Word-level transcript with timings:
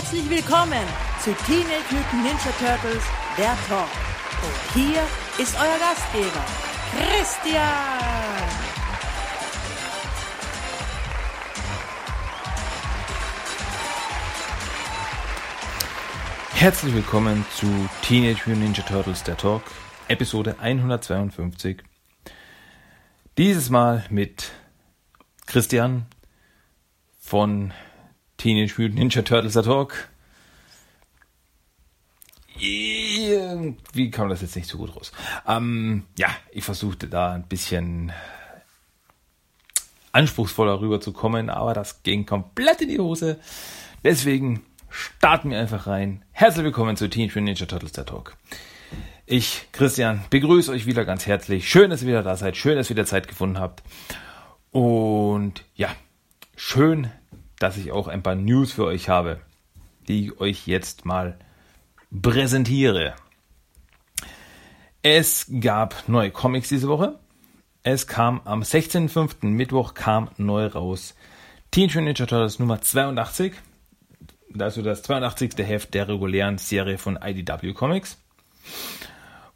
Herzlich 0.00 0.30
willkommen 0.30 0.86
zu 1.22 1.30
Teenage 1.44 1.84
Mutant 1.90 2.24
Ninja 2.24 2.52
Turtles, 2.58 3.04
der 3.36 3.54
Talk. 3.68 3.90
Und 4.42 4.72
hier 4.72 5.02
ist 5.36 5.54
euer 5.54 5.78
Gastgeber, 5.78 6.42
Christian. 6.96 7.60
Herzlich 16.54 16.94
willkommen 16.94 17.44
zu 17.54 17.66
Teenage 18.00 18.40
Mutant 18.46 18.64
Ninja 18.64 18.82
Turtles, 18.84 19.22
der 19.22 19.36
Talk, 19.36 19.64
Episode 20.08 20.56
152. 20.60 21.82
Dieses 23.36 23.68
Mal 23.68 24.06
mit 24.08 24.50
Christian 25.44 26.06
von 27.18 27.74
Teenage 28.40 28.72
Mutant 28.78 28.98
Ninja 28.98 29.20
Turtles 29.20 29.52
der 29.52 29.64
Talk. 29.64 30.08
Wie 32.56 34.10
kam 34.10 34.30
das 34.30 34.40
jetzt 34.40 34.56
nicht 34.56 34.66
so 34.66 34.78
gut 34.78 34.96
raus? 34.96 35.12
Ähm, 35.46 36.04
ja, 36.18 36.28
ich 36.50 36.64
versuchte 36.64 37.06
da 37.06 37.34
ein 37.34 37.46
bisschen 37.46 38.12
anspruchsvoller 40.12 40.80
rüberzukommen, 40.80 41.50
aber 41.50 41.74
das 41.74 42.02
ging 42.02 42.24
komplett 42.24 42.80
in 42.80 42.88
die 42.88 42.98
Hose. 42.98 43.38
Deswegen 44.04 44.62
starten 44.88 45.50
wir 45.50 45.58
einfach 45.58 45.86
rein. 45.86 46.24
Herzlich 46.32 46.64
willkommen 46.64 46.96
zu 46.96 47.10
Teenage 47.10 47.38
Mutant 47.38 47.44
Ninja 47.44 47.66
Turtles 47.66 47.92
der 47.92 48.06
Talk. 48.06 48.38
Ich, 49.26 49.68
Christian, 49.72 50.24
begrüße 50.30 50.72
euch 50.72 50.86
wieder 50.86 51.04
ganz 51.04 51.26
herzlich. 51.26 51.68
Schön, 51.68 51.90
dass 51.90 52.00
ihr 52.00 52.08
wieder 52.08 52.22
da 52.22 52.36
seid. 52.36 52.56
Schön, 52.56 52.76
dass 52.76 52.88
ihr 52.88 52.96
wieder 52.96 53.04
Zeit 53.04 53.28
gefunden 53.28 53.58
habt. 53.58 53.82
Und 54.70 55.62
ja, 55.74 55.90
schön, 56.56 57.10
dass 57.60 57.76
ich 57.76 57.92
auch 57.92 58.08
ein 58.08 58.24
paar 58.24 58.34
News 58.34 58.72
für 58.72 58.86
euch 58.86 59.08
habe, 59.08 59.38
die 60.08 60.24
ich 60.24 60.40
euch 60.40 60.66
jetzt 60.66 61.04
mal 61.04 61.38
präsentiere. 62.10 63.14
Es 65.02 65.46
gab 65.60 66.08
neue 66.08 66.32
Comics 66.32 66.68
diese 66.68 66.88
Woche. 66.88 67.18
Es 67.82 68.06
kam 68.06 68.40
am 68.44 68.62
16.05. 68.62 69.46
Mittwoch 69.46 69.94
kam 69.94 70.30
neu 70.36 70.66
raus 70.66 71.14
Teenage 71.70 72.00
Ninja 72.00 72.26
Turtles 72.26 72.58
Nummer 72.58 72.82
82. 72.82 73.52
Also 74.58 74.82
das 74.82 75.02
82. 75.02 75.52
Heft 75.58 75.94
der 75.94 76.08
regulären 76.08 76.58
Serie 76.58 76.98
von 76.98 77.18
IDW 77.22 77.72
Comics. 77.72 78.18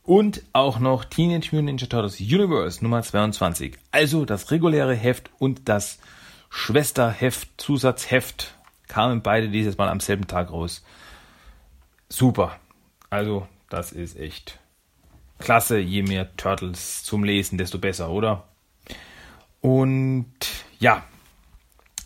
Und 0.03 0.43
auch 0.53 0.79
noch 0.79 1.05
Teenage 1.05 1.49
Mutant 1.53 1.65
Ninja 1.65 1.87
Turtles 1.87 2.21
Universe 2.21 2.83
Nummer 2.83 3.03
22. 3.03 3.77
Also 3.91 4.25
das 4.25 4.51
reguläre 4.51 4.95
Heft 4.95 5.31
und 5.39 5.69
das 5.69 5.99
Schwesterheft, 6.57 7.61
Zusatzheft 7.61 8.55
kamen 8.87 9.23
beide 9.23 9.49
dieses 9.49 9.77
Mal 9.77 9.89
am 9.89 9.99
selben 9.99 10.29
Tag 10.29 10.53
raus. 10.53 10.85
Super. 12.09 12.61
Also, 13.11 13.49
das 13.69 13.91
ist 13.91 14.17
echt 14.17 14.61
klasse. 15.41 15.79
Je 15.79 16.05
mehr 16.05 16.37
Turtles 16.37 17.03
zum 17.03 17.25
Lesen, 17.25 17.59
desto 17.59 17.79
besser, 17.79 18.09
oder? 18.09 18.45
Und 19.61 20.33
ja, 20.79 21.03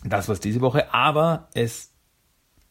das 0.03 0.27
war's 0.27 0.39
diese 0.39 0.61
Woche. 0.61 0.91
Aber 0.95 1.47
es, 1.53 1.91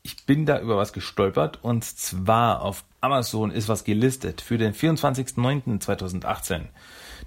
ich 0.02 0.26
bin 0.26 0.46
da 0.46 0.60
über 0.60 0.76
was 0.76 0.92
gestolpert. 0.92 1.62
Und 1.62 1.84
zwar 1.84 2.62
auf 2.62 2.84
Amazon 3.00 3.52
ist 3.52 3.68
was 3.68 3.84
gelistet 3.84 4.40
für 4.40 4.58
den 4.58 4.74
24.09.2018. 4.74 6.62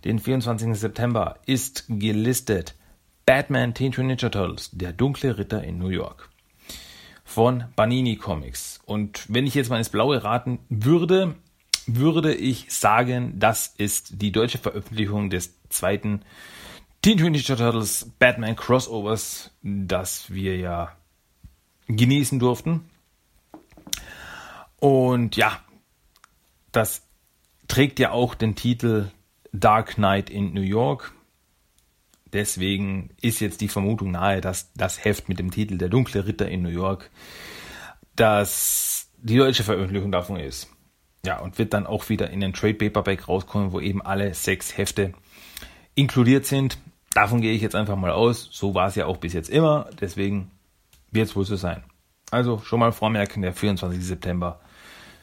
Den 0.04 0.20
24. 0.20 0.78
September 0.78 1.40
ist 1.46 1.86
gelistet 1.88 2.76
Batman 3.26 3.74
Teenage 3.74 4.04
Ninja 4.04 4.30
Turtles, 4.30 4.70
der 4.72 4.94
dunkle 4.94 5.38
Ritter 5.38 5.64
in 5.64 5.78
New 5.78 5.90
York 5.90 6.30
von 7.24 7.66
Banini 7.76 8.18
Comics. 8.18 8.80
Und 8.86 9.26
wenn 9.30 9.48
ich 9.48 9.56
jetzt 9.56 9.70
mal 9.70 9.78
ins 9.78 9.90
Blaue 9.90 10.24
raten 10.24 10.60
würde, 10.70 11.36
würde 11.88 12.34
ich 12.34 12.72
sagen, 12.72 13.40
das 13.40 13.68
ist 13.68 14.22
die 14.22 14.32
deutsche 14.32 14.58
Veröffentlichung 14.58 15.30
des 15.30 15.58
zweiten 15.70 16.22
Teenage 17.02 17.30
Ninja 17.30 17.56
Turtles 17.56 18.12
Batman 18.20 18.56
Crossovers, 18.56 19.52
das 19.64 20.32
wir 20.32 20.58
ja 20.58 20.96
genießen 21.88 22.38
durften. 22.38 22.90
Und 24.80 25.36
ja, 25.36 25.60
das 26.72 27.04
trägt 27.68 28.00
ja 28.00 28.12
auch 28.12 28.36
den 28.36 28.56
Titel 28.56 29.10
Dark 29.54 29.96
Knight 29.96 30.30
in 30.30 30.54
New 30.54 30.62
York. 30.62 31.14
Deswegen 32.34 33.10
ist 33.22 33.40
jetzt 33.40 33.62
die 33.62 33.68
Vermutung 33.68 34.12
nahe, 34.12 34.42
dass 34.42 34.72
das 34.74 35.04
Heft 35.04 35.30
mit 35.30 35.40
dem 35.40 35.52
Titel 35.52 35.78
Der 35.78 35.90
dunkle 35.90 36.26
Ritter 36.26 36.48
in 36.48 36.62
New 36.62 36.70
York 36.70 37.10
dass 38.16 39.10
die 39.18 39.38
deutsche 39.38 39.64
Veröffentlichung 39.64 40.12
davon 40.12 40.38
ist. 40.38 40.70
Ja, 41.26 41.40
und 41.40 41.58
wird 41.60 41.74
dann 41.74 41.86
auch 41.86 42.10
wieder 42.10 42.30
in 42.30 42.40
den 42.40 42.54
Trade 42.54 42.74
Paperback 42.74 43.28
rauskommen, 43.28 43.72
wo 43.72 43.80
eben 43.80 44.02
alle 44.02 44.34
sechs 44.34 44.78
Hefte 44.78 45.14
inkludiert 45.94 46.46
sind. 46.46 46.78
Davon 47.14 47.42
gehe 47.42 47.54
ich 47.54 47.62
jetzt 47.62 47.76
einfach 47.76 47.96
mal 47.96 48.12
aus. 48.12 48.50
So 48.52 48.74
war 48.74 48.88
es 48.88 48.96
ja 48.96 49.06
auch 49.06 49.18
bis 49.18 49.34
jetzt 49.34 49.50
immer. 49.50 49.90
Deswegen 50.00 50.52
wird 51.12 51.30
es 51.30 51.36
wohl 51.36 51.46
so 51.46 51.56
sein. 51.56 51.84
Also 52.32 52.60
schon 52.60 52.80
mal 52.80 52.92
vormerken, 52.92 53.42
der 53.42 53.54
24. 53.54 54.04
September 54.04 54.60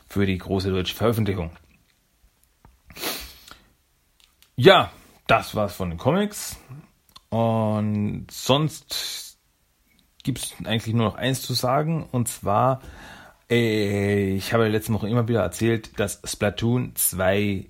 für 0.09 0.27
die 0.27 0.39
große 0.39 0.71
deutsche 0.71 0.95
Veröffentlichung. 0.95 1.51
Ja, 4.55 4.93
das 5.27 5.55
war's 5.55 5.75
von 5.75 5.91
den 5.91 5.99
Comics. 5.99 6.59
Und 7.31 8.27
sonst 8.31 9.39
gibt 10.23 10.39
es 10.39 10.55
eigentlich 10.65 10.95
nur 10.95 11.07
noch 11.07 11.17
eins 11.17 11.43
zu 11.43 11.55
sagen. 11.55 12.07
Und 12.11 12.29
zwar, 12.29 12.81
äh, 13.51 14.35
ich 14.35 14.53
habe 14.53 14.69
letzte 14.69 14.93
Woche 14.93 15.09
immer 15.09 15.29
wieder 15.29 15.43
erzählt, 15.43 15.99
das 15.99 16.21
Splatoon 16.25 16.93
2 16.95 17.67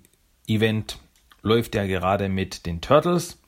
Event 0.47 0.98
läuft 1.42 1.74
ja 1.74 1.86
gerade 1.86 2.28
mit 2.28 2.66
den 2.66 2.80
Turtles. 2.80 3.41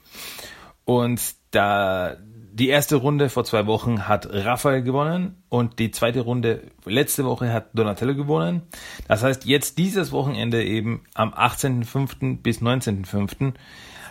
Und 0.84 1.20
da 1.50 2.16
die 2.52 2.68
erste 2.68 2.96
Runde 2.96 3.28
vor 3.28 3.44
zwei 3.44 3.66
Wochen 3.66 4.08
hat 4.08 4.28
Raphael 4.30 4.82
gewonnen 4.82 5.42
und 5.48 5.78
die 5.78 5.92
zweite 5.92 6.20
Runde 6.20 6.62
letzte 6.84 7.24
Woche 7.24 7.52
hat 7.52 7.68
Donatello 7.74 8.14
gewonnen. 8.14 8.62
Das 9.08 9.22
heißt, 9.22 9.44
jetzt 9.46 9.78
dieses 9.78 10.12
Wochenende 10.12 10.64
eben 10.64 11.04
am 11.14 11.32
18.05. 11.32 12.42
bis 12.42 12.60
19.05 12.60 13.54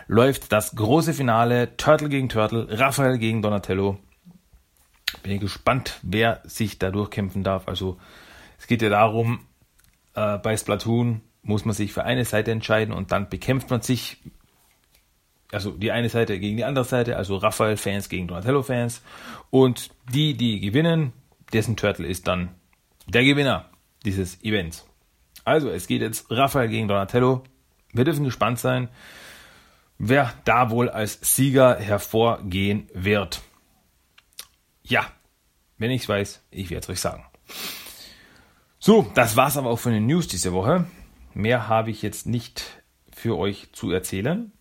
läuft 0.09 0.51
das 0.51 0.75
große 0.75 1.13
Finale 1.13 1.77
Turtle 1.77 2.09
gegen 2.09 2.29
Turtle, 2.29 2.67
Raphael 2.67 3.19
gegen 3.19 3.43
Donatello. 3.43 3.99
Bin 5.21 5.33
ich 5.33 5.39
gespannt, 5.39 5.99
wer 6.01 6.41
sich 6.45 6.79
da 6.79 6.89
durchkämpfen 6.89 7.43
darf. 7.43 7.67
Also 7.67 7.99
es 8.57 8.65
geht 8.65 8.81
ja 8.81 8.89
darum, 8.89 9.41
äh, 10.15 10.39
bei 10.39 10.57
Splatoon 10.57 11.21
muss 11.43 11.63
man 11.63 11.75
sich 11.75 11.93
für 11.93 12.05
eine 12.05 12.25
Seite 12.25 12.49
entscheiden 12.51 12.91
und 12.91 13.11
dann 13.11 13.29
bekämpft 13.29 13.69
man 13.69 13.81
sich, 13.81 14.17
also 15.51 15.71
die 15.71 15.91
eine 15.91 16.09
Seite 16.09 16.39
gegen 16.39 16.57
die 16.57 16.65
andere 16.65 16.85
Seite, 16.85 17.15
also 17.15 17.37
Raphael-Fans 17.37 18.09
gegen 18.09 18.27
Donatello-Fans. 18.27 19.03
Und 19.51 19.91
die, 20.11 20.33
die 20.33 20.59
gewinnen, 20.59 21.13
dessen 21.53 21.77
Turtle 21.77 22.07
ist 22.07 22.27
dann 22.27 22.49
der 23.05 23.23
Gewinner 23.23 23.69
dieses 24.05 24.43
Events. 24.43 24.87
Also 25.45 25.69
es 25.69 25.85
geht 25.85 26.01
jetzt 26.01 26.31
Raphael 26.31 26.67
gegen 26.67 26.87
Donatello. 26.87 27.43
Wir 27.93 28.05
dürfen 28.05 28.23
gespannt 28.23 28.57
sein 28.57 28.89
wer 29.99 30.33
da 30.45 30.71
wohl 30.71 30.89
als 30.89 31.19
Sieger 31.21 31.75
hervorgehen 31.77 32.89
wird. 32.93 33.41
Ja, 34.81 35.05
wenn 35.77 35.91
ich 35.91 36.03
es 36.03 36.09
weiß, 36.09 36.41
ich 36.49 36.71
werde 36.71 36.83
es 36.83 36.89
euch 36.89 36.99
sagen. 36.99 37.25
So, 38.79 39.11
das 39.13 39.35
war's 39.35 39.57
aber 39.57 39.69
auch 39.69 39.79
von 39.79 39.91
den 39.91 40.07
News 40.07 40.27
diese 40.27 40.53
Woche. 40.53 40.87
Mehr 41.33 41.67
habe 41.67 41.91
ich 41.91 42.01
jetzt 42.01 42.25
nicht 42.25 42.81
für 43.11 43.37
euch 43.37 43.67
zu 43.73 43.91
erzählen. 43.91 44.51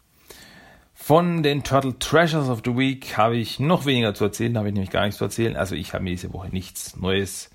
Von 0.92 1.44
den 1.44 1.62
Turtle 1.62 1.98
Treasures 1.98 2.48
of 2.48 2.62
the 2.64 2.76
Week 2.76 3.16
habe 3.16 3.36
ich 3.36 3.60
noch 3.60 3.86
weniger 3.86 4.14
zu 4.14 4.24
erzählen, 4.24 4.52
da 4.52 4.58
habe 4.58 4.68
ich 4.68 4.74
nämlich 4.74 4.90
gar 4.90 5.04
nichts 5.04 5.18
zu 5.18 5.24
erzählen. 5.24 5.56
Also 5.56 5.76
ich 5.76 5.94
habe 5.94 6.02
mir 6.02 6.10
diese 6.10 6.32
Woche 6.32 6.48
nichts 6.48 6.96
Neues 6.96 7.50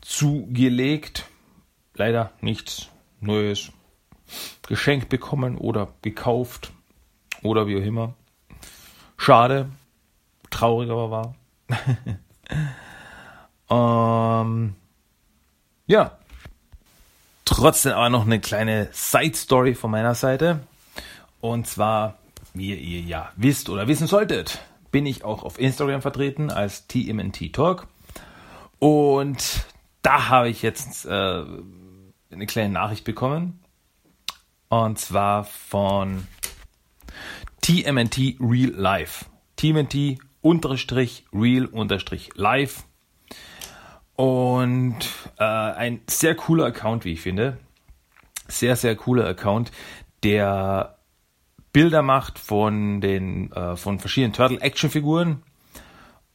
zugelegt. 0.00 1.26
Leider 1.94 2.32
nichts 2.40 2.88
Neues 3.20 3.72
geschenkt 4.66 5.08
bekommen 5.08 5.56
oder 5.56 5.94
gekauft 6.02 6.72
oder 7.42 7.66
wie 7.66 7.76
auch 7.76 7.84
immer. 7.84 8.14
Schade, 9.16 9.68
traurig 10.50 10.90
aber 10.90 11.10
war. 11.10 11.34
ähm, 14.50 14.74
ja, 15.86 16.18
trotzdem 17.44 17.92
aber 17.92 18.10
noch 18.10 18.24
eine 18.24 18.40
kleine 18.40 18.88
Side 18.92 19.36
Story 19.36 19.74
von 19.74 19.90
meiner 19.90 20.14
Seite. 20.14 20.60
Und 21.40 21.66
zwar, 21.66 22.18
wie 22.54 22.74
ihr 22.74 23.00
ja 23.00 23.32
wisst 23.36 23.68
oder 23.68 23.88
wissen 23.88 24.06
solltet, 24.06 24.60
bin 24.90 25.06
ich 25.06 25.24
auch 25.24 25.42
auf 25.42 25.58
Instagram 25.58 26.02
vertreten 26.02 26.50
als 26.50 26.86
TMNT 26.86 27.52
Talk. 27.52 27.86
Und 28.78 29.66
da 30.02 30.28
habe 30.28 30.48
ich 30.48 30.62
jetzt 30.62 31.06
äh, 31.06 31.44
eine 32.30 32.46
kleine 32.46 32.72
Nachricht 32.72 33.04
bekommen. 33.04 33.60
Und 34.68 34.98
zwar 34.98 35.44
von 35.44 36.26
TMNT 37.60 38.36
Real 38.40 38.70
Life. 38.70 39.26
TMNT 39.56 40.18
unterstrich 40.40 41.24
Real 41.32 41.66
unterstrich 41.66 42.30
Live. 42.34 42.84
Und 44.16 44.98
äh, 45.38 45.44
ein 45.44 46.02
sehr 46.08 46.34
cooler 46.34 46.66
Account, 46.66 47.04
wie 47.04 47.12
ich 47.12 47.20
finde. 47.20 47.58
Sehr, 48.48 48.76
sehr 48.76 48.96
cooler 48.96 49.26
Account, 49.26 49.70
der 50.22 50.98
Bilder 51.72 52.02
macht 52.02 52.38
von 52.38 53.00
den 53.00 53.52
äh, 53.52 53.76
von 53.76 53.98
verschiedenen 54.00 54.32
Turtle-Action-Figuren 54.32 55.42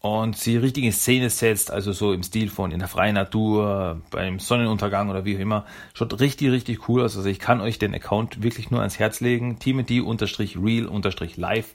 und 0.05 0.37
sie 0.37 0.57
richtig 0.57 0.83
in 0.83 0.91
Szene 0.91 1.31
setzt, 1.31 1.71
also 1.71 1.91
so 1.91 2.13
im 2.13 2.21
Stil 2.21 2.51
von 2.51 2.69
in 2.69 2.77
der 2.77 2.87
freien 2.87 3.15
Natur, 3.15 4.03
beim 4.11 4.37
Sonnenuntergang 4.37 5.09
oder 5.09 5.25
wie 5.25 5.35
auch 5.35 5.39
immer. 5.39 5.65
Schaut 5.95 6.19
richtig, 6.19 6.51
richtig 6.51 6.87
cool 6.87 7.01
aus. 7.01 7.17
Also 7.17 7.27
ich 7.27 7.39
kann 7.39 7.59
euch 7.59 7.79
den 7.79 7.95
Account 7.95 8.43
wirklich 8.43 8.69
nur 8.69 8.81
ans 8.81 8.99
Herz 8.99 9.19
legen. 9.19 9.57
Timothy-real-live. 9.57 11.73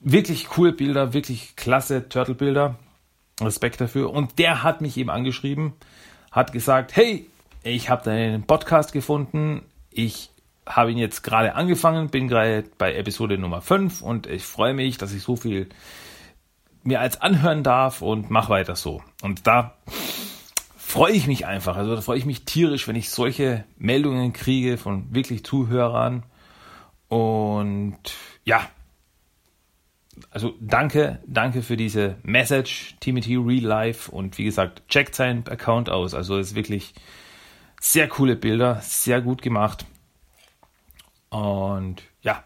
Wirklich 0.00 0.50
coole 0.50 0.72
Bilder, 0.72 1.14
wirklich 1.14 1.56
klasse 1.56 2.06
Turtle-Bilder. 2.06 2.76
Respekt 3.40 3.80
dafür. 3.80 4.10
Und 4.10 4.38
der 4.38 4.62
hat 4.62 4.82
mich 4.82 4.98
eben 4.98 5.08
angeschrieben, 5.08 5.72
hat 6.30 6.52
gesagt, 6.52 6.96
hey, 6.96 7.30
ich 7.62 7.88
habe 7.88 8.04
deinen 8.04 8.42
Podcast 8.42 8.92
gefunden. 8.92 9.62
Ich 9.90 10.28
habe 10.66 10.92
ihn 10.92 10.98
jetzt 10.98 11.22
gerade 11.22 11.54
angefangen, 11.54 12.10
bin 12.10 12.28
gerade 12.28 12.64
bei 12.76 12.94
Episode 12.94 13.38
Nummer 13.38 13.62
5 13.62 14.02
und 14.02 14.26
ich 14.26 14.42
freue 14.42 14.74
mich, 14.74 14.98
dass 14.98 15.14
ich 15.14 15.22
so 15.22 15.36
viel 15.36 15.70
mir 16.86 17.00
als 17.00 17.20
anhören 17.20 17.62
darf 17.62 18.00
und 18.00 18.30
mach 18.30 18.48
weiter 18.48 18.76
so. 18.76 19.02
Und 19.22 19.46
da 19.46 19.76
freue 20.76 21.12
ich 21.12 21.26
mich 21.26 21.46
einfach. 21.46 21.76
Also 21.76 21.94
da 21.94 22.00
freue 22.00 22.18
ich 22.18 22.26
mich 22.26 22.44
tierisch, 22.44 22.86
wenn 22.88 22.96
ich 22.96 23.10
solche 23.10 23.64
Meldungen 23.76 24.32
kriege 24.32 24.78
von 24.78 25.14
wirklich 25.14 25.44
Zuhörern. 25.44 26.22
Und 27.08 27.98
ja, 28.44 28.68
also 30.30 30.54
danke, 30.60 31.20
danke 31.26 31.62
für 31.62 31.76
diese 31.76 32.16
Message, 32.22 32.96
Timothy 33.00 33.36
Real 33.36 33.64
Life. 33.64 34.10
Und 34.10 34.38
wie 34.38 34.44
gesagt, 34.44 34.88
checkt 34.88 35.14
seinen 35.14 35.46
Account 35.48 35.90
aus. 35.90 36.14
Also 36.14 36.38
es 36.38 36.48
ist 36.48 36.54
wirklich 36.54 36.94
sehr 37.80 38.08
coole 38.08 38.36
Bilder, 38.36 38.80
sehr 38.80 39.20
gut 39.20 39.42
gemacht. 39.42 39.86
Und 41.30 42.02
ja, 42.22 42.44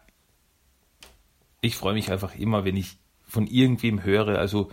ich 1.61 1.77
freue 1.77 1.95
mich 1.95 2.11
einfach 2.11 2.35
immer, 2.35 2.65
wenn 2.65 2.77
ich 2.77 2.99
von 3.31 3.47
irgendwem 3.47 4.05
höre. 4.05 4.39
Also 4.39 4.71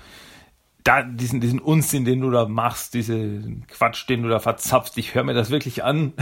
da 0.84 1.04
diesen, 1.04 1.42
diesen 1.42 1.60
Unsinn, 1.60 2.06
den 2.06 2.22
du 2.22 2.32
da 2.32 2.48
machst, 2.48 2.94
diesen 2.94 3.68
Quatsch, 3.68 4.08
den 4.08 4.24
du 4.24 4.30
da 4.30 4.40
verzapfst, 4.40 4.98
ich 4.98 5.16
höre 5.16 5.24
mir 5.24 5.34
das 5.34 5.50
wirklich 5.50 5.84
an. 5.84 6.14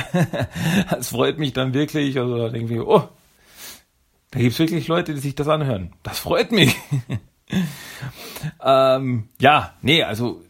das 0.90 1.10
freut 1.10 1.38
mich 1.38 1.54
dann 1.54 1.74
wirklich. 1.74 2.18
Also 2.20 2.38
da 2.38 2.50
denke 2.50 2.74
ich, 2.74 2.80
oh, 2.80 3.08
da 4.32 4.40
gibt 4.40 4.54
es 4.54 4.60
wirklich 4.60 4.88
Leute, 4.88 5.14
die 5.14 5.20
sich 5.20 5.36
das 5.36 5.48
anhören. 5.48 5.94
Das 6.04 6.20
freut 6.20 6.52
mich. 6.52 6.76
ähm, 8.64 9.30
ja, 9.40 9.76
nee, 9.82 10.04
also 10.04 10.42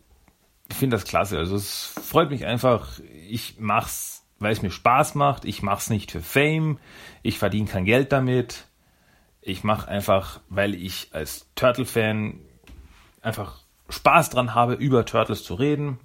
ich 0.70 0.76
finde 0.78 0.96
das 0.96 1.04
klasse. 1.04 1.38
Also 1.38 1.56
es 1.56 1.94
freut 2.02 2.30
mich 2.30 2.46
einfach. 2.46 3.00
Ich 3.30 3.58
mach's, 3.60 4.26
weil 4.40 4.54
es 4.54 4.62
mir 4.62 4.72
Spaß 4.72 5.16
macht. 5.16 5.46
Ich 5.46 5.62
mach's 5.62 5.90
nicht 5.90 6.12
für 6.12 6.22
Fame. 6.22 6.80
Ich 7.22 7.38
verdiene 7.38 7.68
kein 7.68 7.86
Geld 7.86 8.12
damit. 8.12 8.66
Ich 9.48 9.64
mache 9.64 9.88
einfach, 9.88 10.40
weil 10.50 10.74
ich 10.74 11.10
als 11.12 11.48
Turtle-Fan 11.54 12.40
einfach 13.22 13.60
Spaß 13.90 14.32
dran 14.32 14.56
habe, 14.56 14.74
über 14.74 15.06
Turtles 15.06 15.44
zu 15.44 15.54
reden. 15.54 16.00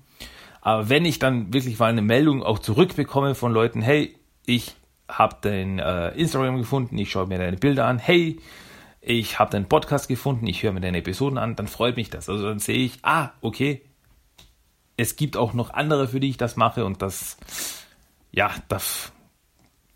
Aber 0.61 0.91
wenn 0.91 1.07
ich 1.07 1.19
dann 1.19 1.51
wirklich 1.51 1.79
mal 1.79 1.87
eine 1.87 2.03
Meldung 2.03 2.43
auch 2.43 2.59
zurückbekomme 2.59 3.35
von 3.35 3.55
Leuten, 3.55 3.81
hey, 3.81 4.15
ich 4.45 4.75
habe 5.09 5.37
dein 5.41 5.79
äh, 5.79 6.11
Instagram 6.11 6.59
gefunden, 6.59 6.99
ich 6.99 7.11
schaue 7.11 7.29
mir 7.29 7.39
deine 7.39 7.57
Bilder 7.57 7.87
an, 7.87 7.99
hey, 7.99 8.39
ich 9.01 9.39
habe 9.39 9.51
deinen 9.51 9.71
Podcast 9.71 10.09
gefunden, 10.09 10.47
ich 10.47 10.63
höre 10.63 10.73
mir 10.73 10.83
deine 10.83 10.99
Episoden 10.99 11.39
an, 11.39 11.57
dann 11.57 11.67
freut 11.67 11.97
mich 11.97 12.11
das. 12.11 12.29
Also 12.29 12.47
dann 12.47 12.59
sehe 12.59 12.85
ich, 12.85 12.99
ah, 13.05 13.31
okay, 13.41 13.81
es 14.99 15.17
gibt 15.17 15.39
auch 15.39 15.55
noch 15.55 15.71
andere, 15.71 16.09
für 16.09 16.21
die 16.21 16.29
ich 16.29 16.37
das 16.37 16.57
mache 16.57 16.85
und 16.85 17.01
das, 17.01 17.39
ja, 18.33 18.51
das 18.69 19.13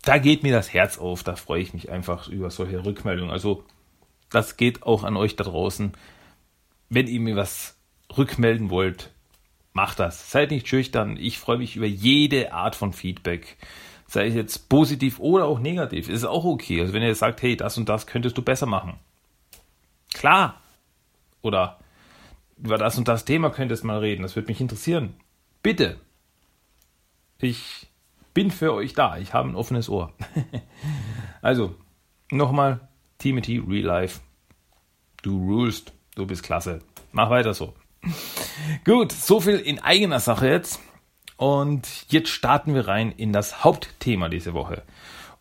da 0.05 0.19
geht 0.19 0.43
mir 0.43 0.53
das 0.53 0.73
Herz 0.73 0.97
auf, 0.97 1.23
da 1.23 1.35
freue 1.35 1.61
ich 1.61 1.73
mich 1.73 1.89
einfach 1.89 2.29
über 2.29 2.51
solche 2.51 2.85
Rückmeldungen. 2.85 3.31
Also 3.31 3.63
das 4.29 4.55
geht 4.55 4.83
auch 4.83 5.03
an 5.03 5.17
euch 5.17 5.35
da 5.35 5.43
draußen. 5.43 5.93
Wenn 6.89 7.07
ihr 7.07 7.19
mir 7.19 7.35
was 7.35 7.77
rückmelden 8.15 8.69
wollt, 8.69 9.11
macht 9.73 9.99
das. 9.99 10.31
Seid 10.31 10.51
nicht 10.51 10.67
schüchtern. 10.67 11.17
Ich 11.17 11.39
freue 11.39 11.57
mich 11.57 11.75
über 11.75 11.87
jede 11.87 12.53
Art 12.53 12.75
von 12.75 12.93
Feedback. 12.93 13.57
Sei 14.07 14.27
es 14.27 14.35
jetzt 14.35 14.69
positiv 14.69 15.19
oder 15.19 15.45
auch 15.45 15.59
negativ. 15.59 16.07
Ist 16.07 16.23
auch 16.23 16.45
okay. 16.45 16.81
Also 16.81 16.93
wenn 16.93 17.01
ihr 17.01 17.15
sagt, 17.15 17.41
hey, 17.41 17.57
das 17.57 17.77
und 17.77 17.89
das 17.89 18.05
könntest 18.05 18.37
du 18.37 18.43
besser 18.43 18.67
machen. 18.67 18.99
Klar. 20.13 20.61
Oder 21.41 21.79
über 22.57 22.77
das 22.77 22.97
und 22.97 23.07
das 23.07 23.25
Thema 23.25 23.49
könntest 23.49 23.83
du 23.83 23.87
mal 23.87 23.99
reden. 23.99 24.21
Das 24.21 24.35
würde 24.35 24.47
mich 24.47 24.61
interessieren. 24.61 25.15
Bitte. 25.63 25.99
Ich 27.39 27.87
bin 28.35 28.51
für 28.51 28.73
euch 28.73 28.93
da. 28.93 29.17
Ich 29.17 29.33
habe 29.33 29.49
ein 29.49 29.55
offenes 29.55 29.89
Ohr. 29.89 30.13
also, 31.41 31.73
nochmal, 32.29 32.87
Timothy 33.17 33.57
Real 33.57 33.85
Life. 33.85 34.19
Du 35.23 35.43
rulst. 35.43 35.93
Du 36.13 36.27
bist 36.27 36.43
klasse. 36.43 36.79
Mach 37.11 37.31
weiter 37.31 37.55
so. 37.55 37.73
Gut, 38.85 39.11
so 39.11 39.39
viel 39.39 39.55
in 39.55 39.79
eigener 39.79 40.19
Sache 40.19 40.47
jetzt. 40.47 40.79
Und 41.37 42.05
jetzt 42.09 42.29
starten 42.29 42.75
wir 42.75 42.87
rein 42.87 43.11
in 43.11 43.33
das 43.33 43.63
Hauptthema 43.63 44.29
diese 44.29 44.53
Woche. 44.53 44.83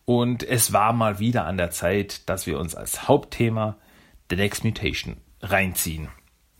Und 0.06 0.42
es 0.42 0.72
war 0.72 0.92
mal 0.92 1.18
wieder 1.18 1.44
an 1.46 1.56
der 1.56 1.70
Zeit, 1.70 2.28
dass 2.28 2.46
wir 2.46 2.58
uns 2.58 2.74
als 2.74 3.08
Hauptthema 3.08 3.76
The 4.30 4.36
Next 4.36 4.64
Mutation 4.64 5.16
reinziehen. 5.40 6.08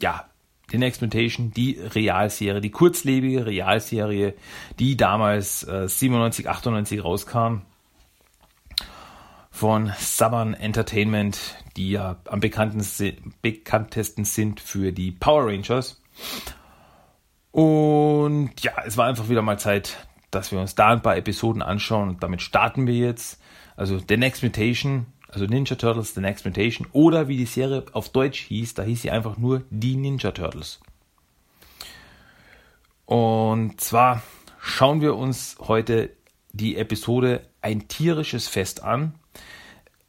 Ja, 0.00 0.28
The 0.74 0.78
Next 0.78 1.00
Mutation, 1.02 1.52
die 1.52 1.78
Realserie, 1.78 2.60
die 2.60 2.72
kurzlebige 2.72 3.46
Realserie, 3.46 4.34
die 4.80 4.96
damals 4.96 5.62
äh, 5.62 5.88
97, 5.88 6.48
98 6.48 7.04
rauskam 7.04 7.58
von 9.52 9.92
Saban 9.96 10.52
Entertainment, 10.52 11.38
die 11.76 11.90
ja 11.90 12.16
am 12.24 12.40
bekanntesten 12.40 14.24
sind 14.24 14.58
für 14.58 14.90
die 14.90 15.12
Power 15.12 15.46
Rangers. 15.46 16.02
Und 17.52 18.50
ja, 18.60 18.72
es 18.84 18.96
war 18.96 19.06
einfach 19.06 19.28
wieder 19.28 19.42
mal 19.42 19.60
Zeit, 19.60 20.08
dass 20.32 20.50
wir 20.50 20.58
uns 20.58 20.74
da 20.74 20.88
ein 20.88 21.02
paar 21.02 21.16
Episoden 21.16 21.62
anschauen 21.62 22.08
und 22.08 22.24
damit 22.24 22.42
starten 22.42 22.88
wir 22.88 22.94
jetzt. 22.96 23.40
Also 23.76 24.00
The 24.00 24.16
Next 24.16 24.42
Mutation 24.42 25.06
also 25.34 25.46
Ninja 25.46 25.76
Turtles 25.76 26.14
The 26.14 26.20
Next 26.20 26.44
Mutation 26.44 26.86
oder 26.92 27.28
wie 27.28 27.36
die 27.36 27.46
Serie 27.46 27.84
auf 27.92 28.08
Deutsch 28.08 28.40
hieß, 28.42 28.74
da 28.74 28.84
hieß 28.84 29.02
sie 29.02 29.10
einfach 29.10 29.36
nur 29.36 29.64
die 29.70 29.96
Ninja 29.96 30.30
Turtles. 30.30 30.80
Und 33.06 33.80
zwar 33.80 34.22
schauen 34.60 35.00
wir 35.00 35.16
uns 35.16 35.56
heute 35.60 36.10
die 36.52 36.76
Episode 36.76 37.42
Ein 37.60 37.88
tierisches 37.88 38.46
Fest 38.48 38.82
an. 38.82 39.14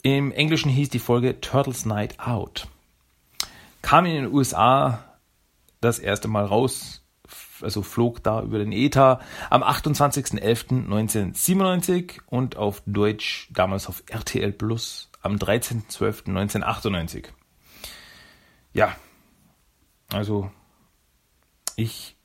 Im 0.04 0.32
Englischen 0.32 0.70
hieß 0.70 0.90
die 0.90 1.00
Folge 1.00 1.42
Turtles 1.42 1.86
Night 1.86 2.20
Out. 2.20 2.68
Kam 3.82 4.06
in 4.06 4.14
den 4.14 4.32
USA 4.32 5.04
das 5.82 5.98
erste 6.00 6.28
Mal 6.28 6.46
raus, 6.46 7.02
also 7.62 7.82
flog 7.82 8.22
da 8.24 8.42
über 8.42 8.60
den 8.60 8.72
ETA 8.72 9.20
am 9.50 9.64
28.11.1997 9.64 12.20
und 12.28 12.56
auf 12.58 12.84
Deutsch 12.86 13.50
damals 13.52 13.88
auf 13.88 14.04
RTL 14.08 14.52
Plus 14.52 15.10
am 15.26 15.36
13.12.1998. 15.38 17.26
Ja, 18.74 18.96
also 20.14 20.52
ich 21.76 22.16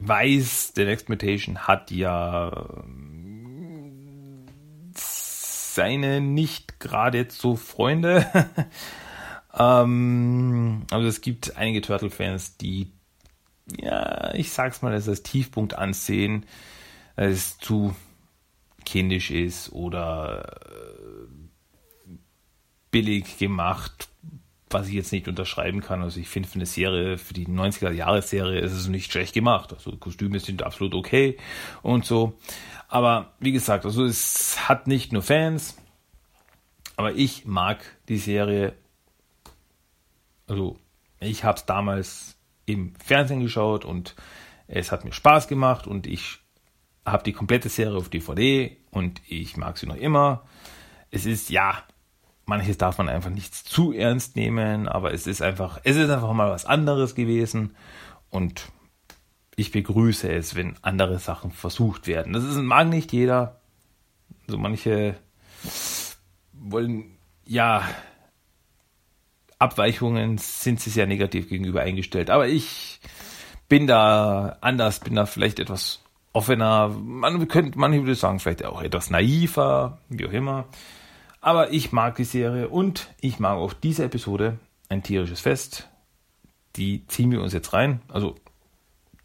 weiß, 0.00 0.72
The 0.74 0.84
Next 0.84 1.08
Mutation 1.08 1.68
hat 1.68 1.92
ja 1.92 2.50
ähm, 2.84 4.44
seine 4.94 6.20
nicht 6.20 6.80
gerade 6.80 7.28
so 7.30 7.54
Freunde. 7.54 8.26
ähm, 9.56 10.86
also 10.90 11.06
es 11.06 11.20
gibt 11.20 11.56
einige 11.56 11.80
Turtle-Fans, 11.80 12.56
die, 12.56 12.90
ja, 13.78 14.34
ich 14.34 14.50
sag's 14.50 14.82
mal, 14.82 14.92
als 14.92 15.22
Tiefpunkt 15.22 15.78
ansehen, 15.78 16.44
dass 17.14 17.28
es 17.28 17.58
zu 17.58 17.94
kindisch 18.84 19.30
ist 19.30 19.72
oder 19.72 20.60
billig 22.94 23.38
gemacht, 23.38 24.08
was 24.70 24.86
ich 24.86 24.94
jetzt 24.94 25.10
nicht 25.10 25.26
unterschreiben 25.26 25.80
kann. 25.80 26.00
Also 26.00 26.20
ich 26.20 26.28
finde 26.28 26.48
für 26.48 26.54
eine 26.54 26.66
Serie, 26.66 27.18
für 27.18 27.34
die 27.34 27.48
90er 27.48 27.90
Jahre 27.90 28.22
Serie 28.22 28.60
ist 28.60 28.70
es 28.70 28.86
nicht 28.86 29.10
schlecht 29.10 29.34
gemacht. 29.34 29.72
Also 29.72 29.96
Kostüme 29.96 30.38
sind 30.38 30.62
absolut 30.62 30.94
okay 30.94 31.36
und 31.82 32.04
so. 32.04 32.38
Aber 32.86 33.32
wie 33.40 33.50
gesagt, 33.50 33.84
also 33.84 34.04
es 34.04 34.68
hat 34.68 34.86
nicht 34.86 35.12
nur 35.12 35.22
Fans, 35.22 35.76
aber 36.94 37.14
ich 37.14 37.46
mag 37.46 37.84
die 38.08 38.18
Serie. 38.18 38.74
Also 40.46 40.78
ich 41.18 41.42
habe 41.42 41.58
es 41.58 41.66
damals 41.66 42.36
im 42.64 42.94
Fernsehen 43.04 43.40
geschaut 43.40 43.84
und 43.84 44.14
es 44.68 44.92
hat 44.92 45.04
mir 45.04 45.12
Spaß 45.12 45.48
gemacht 45.48 45.88
und 45.88 46.06
ich 46.06 46.38
habe 47.04 47.24
die 47.24 47.32
komplette 47.32 47.68
Serie 47.68 47.96
auf 47.96 48.08
DVD 48.08 48.76
und 48.92 49.20
ich 49.26 49.56
mag 49.56 49.78
sie 49.78 49.86
noch 49.86 49.96
immer. 49.96 50.46
Es 51.10 51.26
ist 51.26 51.50
ja 51.50 51.82
manches 52.46 52.78
darf 52.78 52.98
man 52.98 53.08
einfach 53.08 53.30
nicht 53.30 53.54
zu 53.54 53.92
ernst 53.92 54.36
nehmen, 54.36 54.88
aber 54.88 55.12
es 55.12 55.26
ist 55.26 55.42
einfach, 55.42 55.80
es 55.84 55.96
ist 55.96 56.10
einfach 56.10 56.32
mal 56.32 56.50
was 56.50 56.66
anderes 56.66 57.14
gewesen 57.14 57.74
und 58.30 58.66
ich 59.56 59.70
begrüße 59.70 60.30
es, 60.32 60.54
wenn 60.54 60.76
andere 60.82 61.18
Sachen 61.18 61.52
versucht 61.52 62.06
werden. 62.06 62.32
Das 62.32 62.44
ist, 62.44 62.56
mag 62.56 62.88
nicht 62.88 63.12
jeder. 63.12 63.60
So 64.46 64.58
manche 64.58 65.16
wollen, 66.52 67.16
ja, 67.46 67.88
Abweichungen 69.58 70.38
sind 70.38 70.80
sie 70.80 70.90
sehr 70.90 71.06
negativ 71.06 71.48
gegenüber 71.48 71.82
eingestellt. 71.82 72.30
Aber 72.30 72.48
ich 72.48 73.00
bin 73.68 73.86
da 73.86 74.58
anders, 74.60 75.00
bin 75.00 75.14
da 75.14 75.26
vielleicht 75.26 75.58
etwas 75.60 76.02
offener. 76.32 76.88
Man 76.88 77.46
könnte, 77.48 77.78
manche 77.78 78.00
würde 78.00 78.14
sagen, 78.14 78.40
vielleicht 78.40 78.64
auch 78.64 78.82
etwas 78.82 79.10
naiver, 79.10 79.98
wie 80.08 80.26
auch 80.26 80.32
immer. 80.32 80.66
Aber 81.44 81.74
ich 81.74 81.92
mag 81.92 82.16
die 82.16 82.24
Serie 82.24 82.70
und 82.70 83.10
ich 83.20 83.38
mag 83.38 83.58
auch 83.58 83.74
diese 83.74 84.04
Episode, 84.04 84.58
ein 84.88 85.02
tierisches 85.02 85.40
Fest. 85.40 85.90
Die 86.76 87.06
ziehen 87.06 87.30
wir 87.30 87.42
uns 87.42 87.52
jetzt 87.52 87.74
rein. 87.74 88.00
Also, 88.08 88.36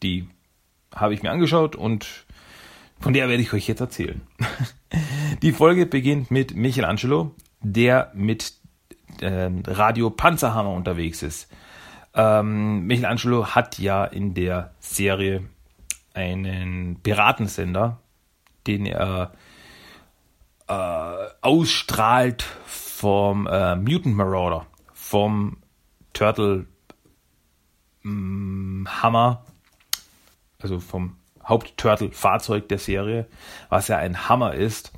die 0.03 0.27
habe 0.93 1.13
ich 1.13 1.23
mir 1.23 1.31
angeschaut 1.31 1.77
und 1.77 2.25
von 2.99 3.13
der 3.13 3.29
werde 3.29 3.41
ich 3.41 3.53
euch 3.53 3.69
jetzt 3.69 3.79
erzählen. 3.79 4.19
Die 5.41 5.53
Folge 5.53 5.85
beginnt 5.85 6.29
mit 6.29 6.53
Michelangelo, 6.53 7.33
der 7.61 8.11
mit 8.13 8.51
äh, 9.21 9.49
Radio 9.65 10.09
Panzerhammer 10.09 10.73
unterwegs 10.73 11.23
ist. 11.23 11.49
Ähm, 12.13 12.85
Michelangelo 12.85 13.55
hat 13.55 13.79
ja 13.79 14.03
in 14.03 14.33
der 14.33 14.73
Serie 14.81 15.45
einen 16.13 16.99
Piratensender, 17.01 18.01
den 18.67 18.85
er 18.85 19.31
äh, 19.31 19.48
ausstrahlt 21.41 22.43
vom 22.65 23.47
äh, 23.47 23.75
Mutant 23.75 24.15
Marauder, 24.15 24.65
vom 24.93 25.57
Turtle 26.13 26.65
mh, 28.03 28.11
mm, 28.11 28.87
Hammer, 29.01 29.45
also 30.61 30.79
vom 30.79 31.15
Hauptturtle-Fahrzeug 31.45 32.67
der 32.67 32.77
Serie, 32.77 33.27
was 33.69 33.87
ja 33.87 33.97
ein 33.97 34.29
Hammer 34.29 34.53
ist. 34.53 34.91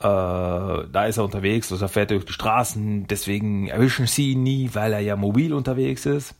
Äh, 0.00 0.04
da 0.04 1.04
ist 1.06 1.16
er 1.16 1.24
unterwegs, 1.24 1.70
also 1.70 1.84
er 1.84 1.88
fährt 1.88 2.10
durch 2.10 2.24
die 2.24 2.32
Straßen, 2.32 3.06
deswegen 3.06 3.68
erwischen 3.68 4.06
sie 4.06 4.32
ihn 4.32 4.42
nie, 4.42 4.70
weil 4.74 4.92
er 4.92 5.00
ja 5.00 5.16
mobil 5.16 5.54
unterwegs 5.54 6.06
ist. 6.06 6.34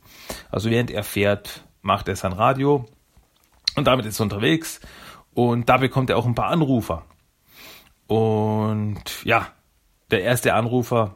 Also 0.51 0.69
während 0.69 0.91
er 0.91 1.03
fährt, 1.03 1.63
macht 1.81 2.07
er 2.07 2.15
sein 2.15 2.33
Radio 2.33 2.85
und 3.75 3.87
damit 3.87 4.05
ist 4.05 4.19
er 4.19 4.23
unterwegs 4.25 4.81
und 5.33 5.69
da 5.69 5.77
bekommt 5.77 6.09
er 6.09 6.17
auch 6.17 6.25
ein 6.25 6.35
paar 6.35 6.49
Anrufer. 6.49 7.05
Und 8.07 9.23
ja, 9.23 9.47
der 10.11 10.23
erste 10.23 10.53
Anrufer, 10.53 11.15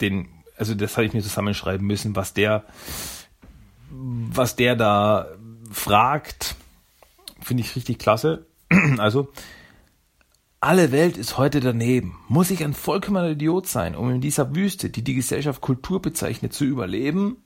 den, 0.00 0.28
also 0.56 0.74
das 0.74 0.96
habe 0.96 1.06
ich 1.06 1.12
mir 1.12 1.22
zusammenschreiben 1.22 1.86
müssen, 1.86 2.16
was 2.16 2.34
der, 2.34 2.64
was 3.90 4.56
der 4.56 4.76
da 4.76 5.28
fragt, 5.70 6.56
finde 7.40 7.62
ich 7.62 7.76
richtig 7.76 7.98
klasse. 7.98 8.46
Also, 8.98 9.32
alle 10.60 10.90
Welt 10.90 11.16
ist 11.16 11.38
heute 11.38 11.60
daneben. 11.60 12.18
Muss 12.28 12.50
ich 12.50 12.64
ein 12.64 12.74
vollkommener 12.74 13.30
Idiot 13.30 13.68
sein, 13.68 13.94
um 13.94 14.10
in 14.10 14.20
dieser 14.20 14.54
Wüste, 14.54 14.90
die 14.90 15.04
die 15.04 15.14
Gesellschaft 15.14 15.60
Kultur 15.60 16.02
bezeichnet, 16.02 16.52
zu 16.52 16.64
überleben? 16.64 17.36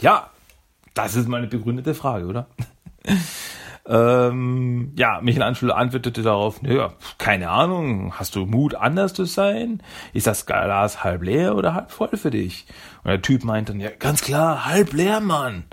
Ja, 0.00 0.30
das 0.92 1.16
ist 1.16 1.26
mal 1.26 1.38
eine 1.38 1.46
begründete 1.46 1.94
Frage, 1.94 2.26
oder? 2.26 2.48
ähm, 3.86 4.92
ja, 4.96 5.20
Michelangelo 5.22 5.74
antwortete 5.74 6.22
darauf, 6.22 6.62
naja, 6.62 6.94
keine 7.18 7.50
Ahnung, 7.50 8.14
hast 8.18 8.36
du 8.36 8.46
Mut, 8.46 8.74
anders 8.74 9.12
zu 9.14 9.24
sein? 9.24 9.82
Ist 10.12 10.26
das 10.26 10.46
Glas 10.46 11.04
halb 11.04 11.22
leer 11.22 11.56
oder 11.56 11.74
halb 11.74 11.90
voll 11.90 12.16
für 12.16 12.30
dich? 12.30 12.66
Und 13.02 13.10
der 13.10 13.22
Typ 13.22 13.44
meint 13.44 13.68
dann, 13.68 13.80
ja, 13.80 13.90
ganz 13.90 14.22
klar, 14.22 14.66
halb 14.66 14.92
leer, 14.92 15.20
Mann. 15.20 15.64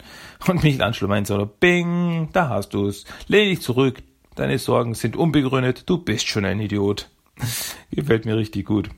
Und 0.47 0.63
Michelangelo 0.63 1.07
meint 1.07 1.27
so, 1.27 1.45
bing, 1.45 2.29
da 2.33 2.49
hast 2.49 2.73
du's. 2.73 3.05
Lehn 3.27 3.49
dich 3.49 3.61
zurück, 3.61 4.01
Deine 4.35 4.59
Sorgen 4.59 4.93
sind 4.93 5.17
unbegründet, 5.17 5.89
du 5.89 5.97
bist 5.97 6.27
schon 6.27 6.45
ein 6.45 6.59
Idiot. 6.59 7.09
Gefällt 7.91 8.25
mir 8.25 8.37
richtig 8.37 8.65
gut. 8.65 8.89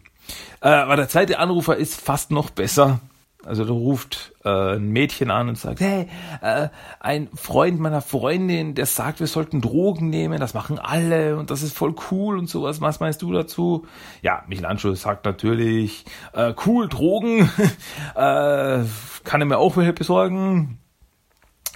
Äh, 0.62 0.70
aber 0.70 0.96
der 0.96 1.10
zweite 1.10 1.40
Anrufer 1.40 1.76
ist 1.76 2.00
fast 2.00 2.32
noch 2.32 2.52
besser. 2.52 3.02
Also 3.46 3.66
da 3.66 3.74
ruft 3.74 4.34
äh, 4.46 4.76
ein 4.76 4.90
Mädchen 4.90 5.30
an 5.30 5.50
und 5.50 5.58
sagt, 5.58 5.82
hey, 5.82 6.08
äh, 6.42 6.70
ein 7.00 7.30
Freund 7.36 7.80
meiner 7.80 8.02
Freundin, 8.02 8.74
der 8.74 8.86
sagt, 8.86 9.20
wir 9.20 9.28
sollten 9.28 9.62
Drogen 9.62 10.10
nehmen, 10.10 10.40
das 10.40 10.54
machen 10.54 10.80
alle 10.80 11.38
und 11.38 11.50
das 11.50 11.62
ist 11.62 11.76
voll 11.76 11.94
cool 12.12 12.38
und 12.38 12.50
sowas. 12.50 12.80
Was 12.80 13.00
meinst 13.00 13.22
du 13.22 13.34
dazu? 13.34 13.86
Ja, 14.22 14.44
Michelangelo 14.48 14.96
sagt 14.96 15.26
natürlich, 15.26 16.06
äh, 16.34 16.54
cool, 16.66 16.88
Drogen, 16.88 17.50
äh, 18.16 18.84
kann 19.24 19.42
er 19.42 19.46
mir 19.46 19.58
auch 19.58 19.76
welche 19.76 19.94
besorgen. 19.94 20.80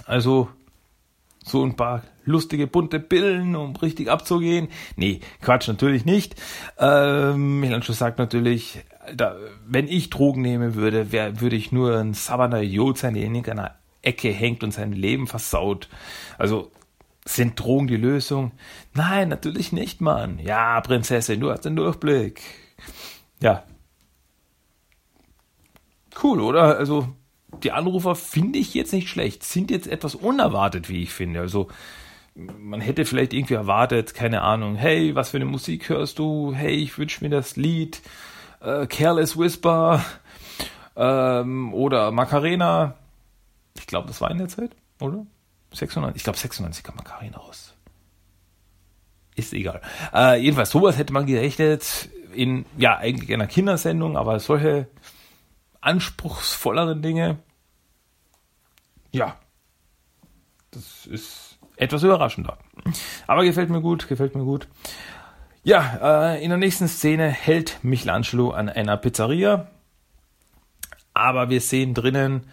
Also 0.06 0.48
so 1.44 1.62
ein 1.64 1.76
paar 1.76 2.02
lustige 2.24 2.66
bunte 2.66 3.00
Pillen, 3.00 3.56
um 3.56 3.74
richtig 3.76 4.08
abzugehen. 4.10 4.68
Nee, 4.96 5.20
Quatsch, 5.40 5.68
natürlich 5.68 6.04
nicht. 6.04 6.36
Ähm, 6.78 7.60
Michelangelo 7.60 7.92
sagt 7.92 8.18
natürlich, 8.18 8.84
da, 9.14 9.36
wenn 9.66 9.88
ich 9.88 10.10
Drogen 10.10 10.42
nehmen 10.42 10.74
würde, 10.74 11.12
wär, 11.12 11.40
würde 11.40 11.56
ich 11.56 11.72
nur 11.72 11.96
ein 11.98 12.14
Idiot 12.14 12.98
sein, 12.98 13.14
der 13.14 13.24
in 13.24 13.34
irgendeiner 13.34 13.76
Ecke 14.02 14.30
hängt 14.30 14.62
und 14.62 14.72
sein 14.72 14.92
Leben 14.92 15.26
versaut. 15.26 15.88
Also, 16.38 16.70
sind 17.24 17.60
Drogen 17.60 17.88
die 17.88 17.96
Lösung? 17.96 18.52
Nein, 18.94 19.28
natürlich 19.28 19.72
nicht, 19.72 20.00
Mann. 20.00 20.38
Ja, 20.38 20.80
Prinzessin, 20.80 21.40
du 21.40 21.50
hast 21.50 21.64
den 21.64 21.76
Durchblick. 21.76 22.40
Ja. 23.40 23.64
Cool, 26.22 26.40
oder? 26.40 26.78
Also, 26.78 27.08
die 27.62 27.72
Anrufer 27.72 28.14
finde 28.14 28.58
ich 28.58 28.74
jetzt 28.74 28.92
nicht 28.92 29.08
schlecht, 29.08 29.42
sind 29.42 29.70
jetzt 29.70 29.86
etwas 29.86 30.14
unerwartet, 30.14 30.88
wie 30.88 31.02
ich 31.02 31.10
finde. 31.10 31.40
Also 31.40 31.68
man 32.34 32.80
hätte 32.80 33.04
vielleicht 33.04 33.32
irgendwie 33.32 33.54
erwartet, 33.54 34.14
keine 34.14 34.42
Ahnung, 34.42 34.76
hey, 34.76 35.14
was 35.14 35.30
für 35.30 35.38
eine 35.38 35.44
Musik 35.44 35.88
hörst 35.88 36.18
du? 36.18 36.54
Hey, 36.54 36.76
ich 36.76 36.96
wünsche 36.98 37.24
mir 37.24 37.30
das 37.30 37.56
Lied 37.56 38.00
äh, 38.60 38.86
Careless 38.86 39.38
Whisper 39.38 40.04
ähm, 40.96 41.72
oder 41.74 42.10
Macarena. 42.10 42.94
Ich 43.76 43.86
glaube, 43.86 44.08
das 44.08 44.20
war 44.20 44.30
in 44.30 44.38
der 44.38 44.48
Zeit, 44.48 44.72
oder? 45.00 45.24
96, 45.72 46.16
ich 46.16 46.24
glaube 46.24 46.38
96 46.38 46.82
kam 46.82 46.96
Macarena 46.96 47.38
raus. 47.38 47.74
Ist 49.34 49.52
egal. 49.52 49.80
Äh, 50.12 50.40
jedenfalls, 50.40 50.70
sowas 50.70 50.98
hätte 50.98 51.12
man 51.12 51.26
gerechnet 51.26 52.08
in, 52.34 52.66
ja, 52.76 52.96
eigentlich 52.96 53.32
einer 53.32 53.46
Kindersendung, 53.46 54.16
aber 54.16 54.40
solche 54.40 54.88
anspruchsvolleren 55.80 57.02
Dinge, 57.02 57.38
ja, 59.12 59.36
das 60.70 61.06
ist 61.06 61.58
etwas 61.76 62.02
überraschender. 62.02 62.58
Aber 63.26 63.44
gefällt 63.44 63.70
mir 63.70 63.80
gut, 63.80 64.08
gefällt 64.08 64.34
mir 64.34 64.44
gut. 64.44 64.68
Ja, 65.62 66.34
äh, 66.34 66.42
in 66.42 66.50
der 66.50 66.58
nächsten 66.58 66.88
Szene 66.88 67.28
hält 67.28 67.78
Michelangelo 67.82 68.50
an 68.50 68.68
einer 68.68 68.96
Pizzeria. 68.96 69.68
Aber 71.14 71.50
wir 71.50 71.60
sehen 71.60 71.94
drinnen, 71.94 72.44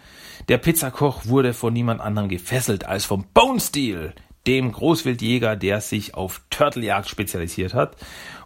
der 0.48 0.58
Pizzakoch 0.58 1.26
wurde 1.26 1.54
von 1.54 1.72
niemand 1.72 2.00
anderem 2.00 2.28
gefesselt 2.28 2.84
als 2.84 3.04
vom 3.04 3.24
Bone 3.32 3.60
Steel, 3.60 4.12
dem 4.46 4.72
Großwildjäger, 4.72 5.56
der 5.56 5.80
sich 5.80 6.14
auf 6.14 6.42
Turtljagd 6.50 7.08
spezialisiert 7.08 7.74
hat. 7.74 7.96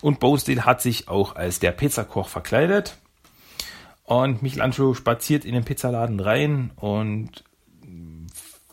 Und 0.02 0.20
Bone 0.20 0.38
Steel 0.38 0.64
hat 0.64 0.82
sich 0.82 1.08
auch 1.08 1.36
als 1.36 1.58
der 1.58 1.72
Pizzakoch 1.72 2.28
verkleidet. 2.28 2.98
Und 4.04 4.42
Michelangelo 4.42 4.94
spaziert 4.94 5.44
in 5.44 5.54
den 5.54 5.64
Pizzaladen 5.64 6.20
rein 6.20 6.72
und 6.76 7.44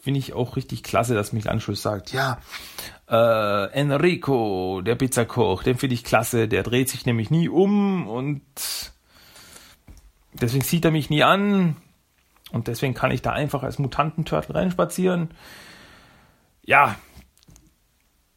finde 0.02 0.20
ich 0.20 0.34
auch 0.34 0.56
richtig 0.56 0.84
klasse, 0.84 1.16
dass 1.16 1.34
Michelangelo 1.34 1.76
sagt, 1.76 2.14
ja, 2.14 2.40
äh, 3.10 3.72
Enrico, 3.72 4.82
der 4.82 4.96
Pizzakoch, 4.96 5.64
den 5.64 5.78
finde 5.78 5.94
ich 5.94 6.04
klasse, 6.04 6.48
der 6.48 6.64
dreht 6.64 6.90
sich 6.90 7.06
nämlich 7.06 7.32
nie 7.32 7.50
um 7.50 8.08
und 8.08 8.42
deswegen 10.34 10.64
sieht 10.64 10.86
er 10.86 10.92
mich 10.92 11.10
nie 11.10 11.24
an 11.24 11.78
und 12.52 12.68
deswegen 12.68 12.94
kann 12.94 13.12
ich 13.12 13.22
da 13.22 13.32
einfach 13.32 13.64
als 13.64 13.80
Mutantenturtle 13.80 14.56
reinspazieren. 14.56 15.30
Ja, 16.64 16.96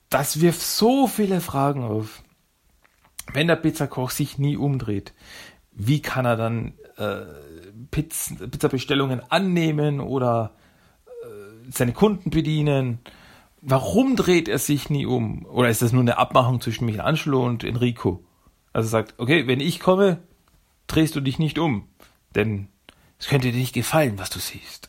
das 0.09 0.41
wirft 0.41 0.61
so 0.61 1.07
viele 1.07 1.41
Fragen 1.41 1.85
auf. 1.85 2.23
Wenn 3.33 3.47
der 3.47 3.57
Pizzakoch 3.57 4.11
sich 4.11 4.39
nie 4.39 4.57
umdreht, 4.57 5.15
wie 5.73 6.03
kann 6.03 6.27
er 6.27 6.37
dann 6.37 6.75
äh, 6.97 7.25
Pizz, 7.91 8.35
Pizzabestellungen 8.39 9.21
annehmen 9.31 10.01
oder 10.01 10.53
äh, 11.07 11.71
seine 11.71 11.93
Kunden 11.93 12.31
bedienen. 12.31 13.01
Warum 13.63 14.17
dreht 14.17 14.49
er 14.49 14.59
sich 14.59 14.89
nie 14.89 15.07
um? 15.07 15.45
Oder 15.47 15.69
ist 15.69 15.83
das 15.83 15.93
nur 15.93 16.03
eine 16.03 16.19
Abmachung 16.19 16.61
zwischen 16.61 16.87
Michelangelo 16.87 17.45
und 17.45 17.65
Enrico? 17.65 18.25
Also 18.73 18.89
sagt, 18.89 19.15
okay, 19.19 19.47
wenn 19.47 19.61
ich 19.61 19.81
komme, 19.81 20.23
drehst 20.87 21.15
du 21.15 21.21
dich 21.21 21.39
nicht 21.39 21.59
um. 21.59 21.89
Denn 22.35 22.69
es 23.19 23.29
könnte 23.29 23.53
dir 23.53 23.59
nicht 23.59 23.75
gefallen, 23.75 24.19
was 24.19 24.31
du 24.31 24.39
siehst. 24.39 24.89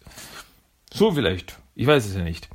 So 0.94 1.12
vielleicht. 1.12 1.60
Ich 1.76 1.88
weiß 1.88 2.06
es 2.06 2.16
ja 2.16 2.24
nicht. 2.24 2.50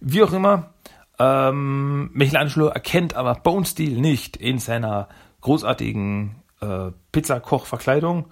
Wie 0.00 0.22
auch 0.22 0.32
immer, 0.32 0.74
ähm, 1.18 2.10
Michelangelo 2.12 2.68
erkennt 2.68 3.14
aber 3.14 3.34
Bone 3.34 3.66
Steel 3.66 4.00
nicht 4.00 4.36
in 4.36 4.58
seiner 4.58 5.08
großartigen 5.40 6.36
äh, 6.60 6.92
Pizzakoch-Verkleidung 7.12 8.26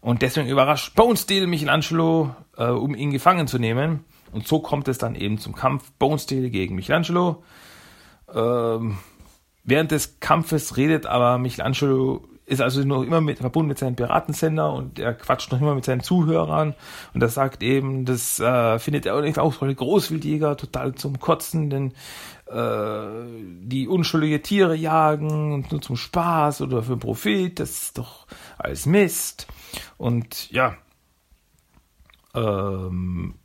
und 0.00 0.22
deswegen 0.22 0.48
überrascht 0.48 0.94
Bone 0.94 1.16
Steel 1.16 1.46
Michelangelo, 1.46 2.34
äh, 2.56 2.66
um 2.66 2.94
ihn 2.94 3.10
gefangen 3.10 3.46
zu 3.46 3.58
nehmen. 3.58 4.04
Und 4.32 4.48
so 4.48 4.60
kommt 4.60 4.88
es 4.88 4.98
dann 4.98 5.14
eben 5.14 5.38
zum 5.38 5.54
Kampf 5.54 5.92
Bone 5.98 6.18
Steel 6.18 6.50
gegen 6.50 6.74
Michelangelo. 6.74 7.42
Ähm, 8.34 8.98
während 9.64 9.90
des 9.90 10.20
Kampfes 10.20 10.76
redet 10.76 11.06
aber 11.06 11.38
Michelangelo 11.38 12.26
ist 12.44 12.60
also 12.60 12.82
noch 12.82 13.02
immer 13.02 13.20
mit, 13.20 13.38
verbunden 13.38 13.68
mit 13.68 13.78
seinem 13.78 13.94
Piratensender 13.94 14.72
und 14.72 14.98
er 14.98 15.14
quatscht 15.14 15.52
noch 15.52 15.60
immer 15.60 15.74
mit 15.74 15.84
seinen 15.84 16.02
Zuhörern 16.02 16.74
und 17.14 17.22
er 17.22 17.28
sagt 17.28 17.62
eben, 17.62 18.04
das 18.04 18.40
äh, 18.40 18.78
findet 18.78 19.06
er 19.06 19.14
auch 19.14 19.20
nicht 19.20 19.38
auch 19.38 19.52
voll 19.52 19.74
Großwildjäger 19.74 20.56
total 20.56 20.94
zum 20.94 21.20
Kotzen, 21.20 21.70
denn 21.70 21.92
äh, 22.46 23.24
die 23.62 23.86
unschuldige 23.86 24.42
Tiere 24.42 24.74
jagen 24.74 25.52
und 25.52 25.70
nur 25.70 25.80
zum 25.80 25.96
Spaß 25.96 26.62
oder 26.62 26.82
für 26.82 26.96
Profit, 26.96 27.60
das 27.60 27.70
ist 27.70 27.98
doch 27.98 28.26
alles 28.58 28.86
Mist. 28.86 29.46
Und 29.96 30.50
ja, 30.50 30.76
ähm, 32.34 33.36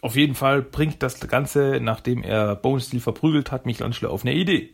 auf 0.00 0.16
jeden 0.16 0.34
Fall 0.34 0.62
bringt 0.62 1.02
das 1.02 1.20
Ganze, 1.20 1.78
nachdem 1.80 2.22
er 2.22 2.54
Bone 2.56 2.80
Steel 2.80 3.00
verprügelt 3.00 3.50
hat, 3.50 3.66
Michelangelo 3.66 4.10
auf 4.10 4.24
eine 4.24 4.34
Idee. 4.34 4.70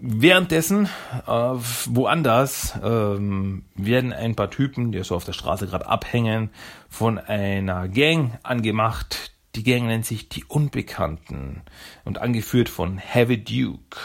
Währenddessen, 0.00 0.86
äh, 1.26 1.30
woanders, 1.30 2.78
ähm, 2.84 3.64
werden 3.74 4.12
ein 4.12 4.36
paar 4.36 4.50
Typen, 4.50 4.92
die 4.92 5.02
so 5.02 5.16
auf 5.16 5.24
der 5.24 5.32
Straße 5.32 5.66
gerade 5.66 5.88
abhängen, 5.88 6.50
von 6.88 7.18
einer 7.18 7.88
Gang 7.88 8.38
angemacht. 8.44 9.32
Die 9.56 9.64
Gang 9.64 9.86
nennt 9.86 10.06
sich 10.06 10.28
die 10.28 10.44
Unbekannten 10.44 11.62
und 12.04 12.18
angeführt 12.18 12.68
von 12.68 12.96
Heavy 12.98 13.42
Duke. 13.42 13.98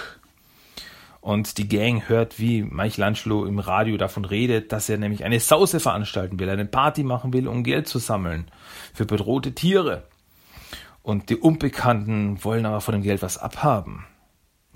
Und 1.24 1.58
die 1.58 1.70
Gang 1.70 2.10
hört, 2.10 2.38
wie 2.38 2.63
Michelangelo 2.63 3.46
im 3.46 3.60
Radio 3.60 3.96
davon 3.96 4.25
redet, 4.25 4.74
dass 4.74 4.89
er 4.89 4.98
nämlich 4.98 5.24
eine 5.24 5.39
Sause 5.39 5.80
veranstalten 5.80 6.38
will, 6.38 6.50
eine 6.50 6.65
Party 6.65 7.03
machen 7.03 7.32
will, 7.32 7.48
um 7.48 7.63
Geld 7.63 7.88
zu 7.88 7.98
sammeln 7.98 8.51
für 8.94 9.06
bedrohte 9.06 9.56
Tiere. 9.56 10.03
Und 11.01 11.30
die 11.30 11.38
Unbekannten 11.38 12.44
wollen 12.44 12.65
aber 12.65 12.82
von 12.82 12.92
dem 12.92 13.03
Geld 13.03 13.22
was 13.22 13.38
abhaben. 13.38 14.06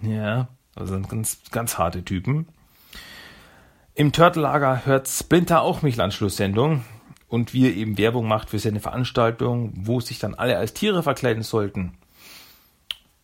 Ja, 0.02 0.48
also 0.74 0.94
sind 0.94 1.10
ganz, 1.10 1.42
ganz 1.52 1.78
harte 1.78 2.06
Typen. 2.06 2.48
Im 3.94 4.14
Turtle-Lager 4.14 4.86
hört 4.86 5.10
Splinter 5.10 5.64
auch 5.64 5.82
Michelangelo-Sendung 5.82 6.86
und 7.28 7.54
wie 7.54 7.68
er 7.68 7.76
eben 7.76 7.98
Werbung 7.98 8.26
macht 8.26 8.52
für 8.52 8.60
seine 8.60 8.80
Veranstaltung, 8.80 9.74
wo 9.76 10.00
sich 10.00 10.20
dann 10.20 10.34
alle 10.34 10.58
als 10.58 10.74
Tiere 10.74 11.04
verkleiden 11.04 11.44
sollten. 11.44 11.98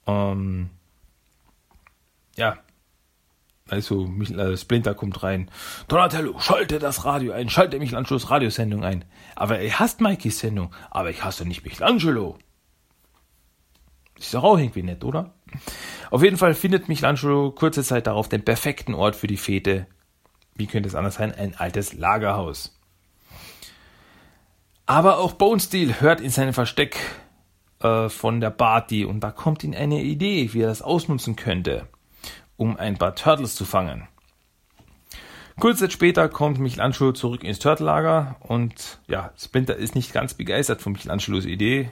Ähm, 0.07 0.71
ja, 2.35 2.57
also 3.73 4.05
äh, 4.05 4.55
Splinter 4.55 4.93
kommt 4.93 5.23
rein. 5.23 5.49
Donatello, 5.87 6.39
schalte 6.39 6.79
das 6.79 7.05
Radio 7.05 7.33
ein, 7.33 7.49
schalte 7.49 7.79
Michelangelos 7.79 8.29
Radiosendung 8.29 8.83
ein. 8.83 9.05
Aber 9.35 9.59
er 9.59 9.79
hasst 9.79 9.99
Mikeys 9.99 10.39
Sendung, 10.39 10.73
aber 10.91 11.09
ich 11.09 11.23
hasse 11.23 11.45
nicht 11.45 11.63
Michelangelo. 11.65 12.37
Ist 14.17 14.33
doch 14.33 14.43
auch 14.43 14.57
irgendwie 14.57 14.83
nett, 14.83 15.03
oder? 15.03 15.33
Auf 16.11 16.23
jeden 16.23 16.37
Fall 16.37 16.53
findet 16.53 16.87
Michelangelo 16.87 17.51
kurze 17.51 17.83
Zeit 17.83 18.07
darauf 18.07 18.29
den 18.29 18.45
perfekten 18.45 18.93
Ort 18.93 19.15
für 19.15 19.27
die 19.27 19.37
Fete. 19.37 19.87
Wie 20.55 20.67
könnte 20.67 20.87
es 20.87 20.95
anders 20.95 21.15
sein? 21.15 21.33
Ein 21.33 21.55
altes 21.57 21.93
Lagerhaus. 21.93 22.79
Aber 24.85 25.17
auch 25.17 25.33
Bone 25.33 25.59
Steel 25.59 25.99
hört 26.01 26.21
in 26.21 26.29
seinem 26.29 26.53
Versteck 26.53 26.97
äh, 27.79 28.09
von 28.09 28.39
der 28.39 28.49
Party 28.49 29.05
und 29.05 29.21
da 29.21 29.31
kommt 29.31 29.63
ihm 29.63 29.73
eine 29.73 30.01
Idee, 30.01 30.53
wie 30.53 30.61
er 30.61 30.67
das 30.67 30.81
ausnutzen 30.81 31.35
könnte, 31.35 31.87
um 32.57 32.77
ein 32.77 32.97
paar 32.97 33.15
Turtles 33.15 33.55
zu 33.55 33.65
fangen. 33.65 34.07
Kurze 35.59 35.81
Zeit 35.81 35.93
später 35.93 36.29
kommt 36.29 36.59
Michelangelo 36.59 37.11
zurück 37.11 37.43
ins 37.43 37.59
Turtellager 37.59 38.37
und 38.39 38.99
ja, 39.07 39.31
Splinter 39.37 39.75
ist 39.75 39.95
nicht 39.95 40.11
ganz 40.11 40.33
begeistert 40.33 40.81
von 40.81 40.93
Michelangelos 40.93 41.45
Idee. 41.45 41.91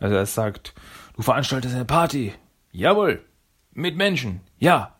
Also 0.00 0.16
er 0.16 0.26
sagt, 0.26 0.74
du 1.14 1.22
veranstaltest 1.22 1.74
eine 1.74 1.84
Party. 1.84 2.32
Jawohl. 2.72 3.24
Mit 3.72 3.96
Menschen. 3.96 4.40
Ja. 4.58 4.96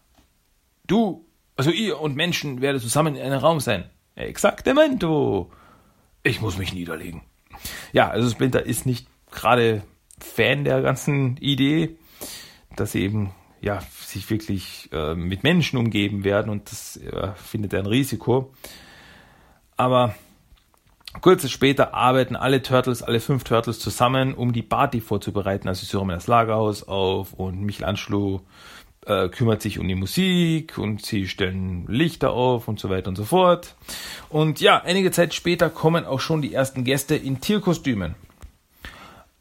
Du, 0.86 1.26
also 1.56 1.70
ihr 1.70 2.00
und 2.00 2.14
Menschen 2.14 2.60
werdet 2.60 2.82
zusammen 2.82 3.16
in 3.16 3.22
einem 3.22 3.40
Raum 3.40 3.60
sein. 3.60 3.88
Exaktemento. 4.14 5.50
Ich 6.22 6.40
muss 6.40 6.58
mich 6.58 6.74
niederlegen. 6.74 7.22
Ja, 7.92 8.10
also 8.10 8.28
Splinter 8.28 8.64
ist 8.64 8.86
nicht 8.86 9.08
gerade 9.30 9.82
Fan 10.20 10.64
der 10.64 10.82
ganzen 10.82 11.36
Idee, 11.38 11.96
dass 12.76 12.92
sie 12.92 13.02
eben 13.02 13.32
ja 13.60 13.80
sich 14.00 14.28
wirklich 14.30 14.88
äh, 14.92 15.14
mit 15.14 15.42
Menschen 15.42 15.78
umgeben 15.78 16.24
werden 16.24 16.50
und 16.50 16.70
das 16.70 16.96
äh, 16.96 17.32
findet 17.36 17.72
er 17.72 17.80
ein 17.80 17.86
Risiko. 17.86 18.52
Aber 19.76 20.14
kurze 21.20 21.48
später 21.48 21.94
arbeiten 21.94 22.36
alle 22.36 22.62
Turtles, 22.62 23.02
alle 23.02 23.20
fünf 23.20 23.44
Turtles 23.44 23.78
zusammen, 23.78 24.34
um 24.34 24.52
die 24.52 24.62
Party 24.62 25.00
vorzubereiten. 25.00 25.68
Also 25.68 25.86
sie 25.86 25.96
räumen 25.96 26.16
das 26.16 26.26
Lagerhaus 26.26 26.86
auf 26.86 27.32
und 27.32 27.62
Michelangelo 27.62 28.42
äh, 29.06 29.28
kümmert 29.28 29.62
sich 29.62 29.78
um 29.78 29.88
die 29.88 29.94
Musik 29.94 30.78
und 30.78 31.04
sie 31.04 31.26
stellen 31.26 31.86
Lichter 31.88 32.32
auf 32.32 32.68
und 32.68 32.78
so 32.78 32.90
weiter 32.90 33.08
und 33.08 33.16
so 33.16 33.24
fort. 33.24 33.74
Und 34.28 34.60
ja, 34.60 34.82
einige 34.82 35.10
Zeit 35.10 35.34
später 35.34 35.70
kommen 35.70 36.04
auch 36.04 36.20
schon 36.20 36.42
die 36.42 36.52
ersten 36.52 36.84
Gäste 36.84 37.16
in 37.16 37.40
Tierkostümen. 37.40 38.14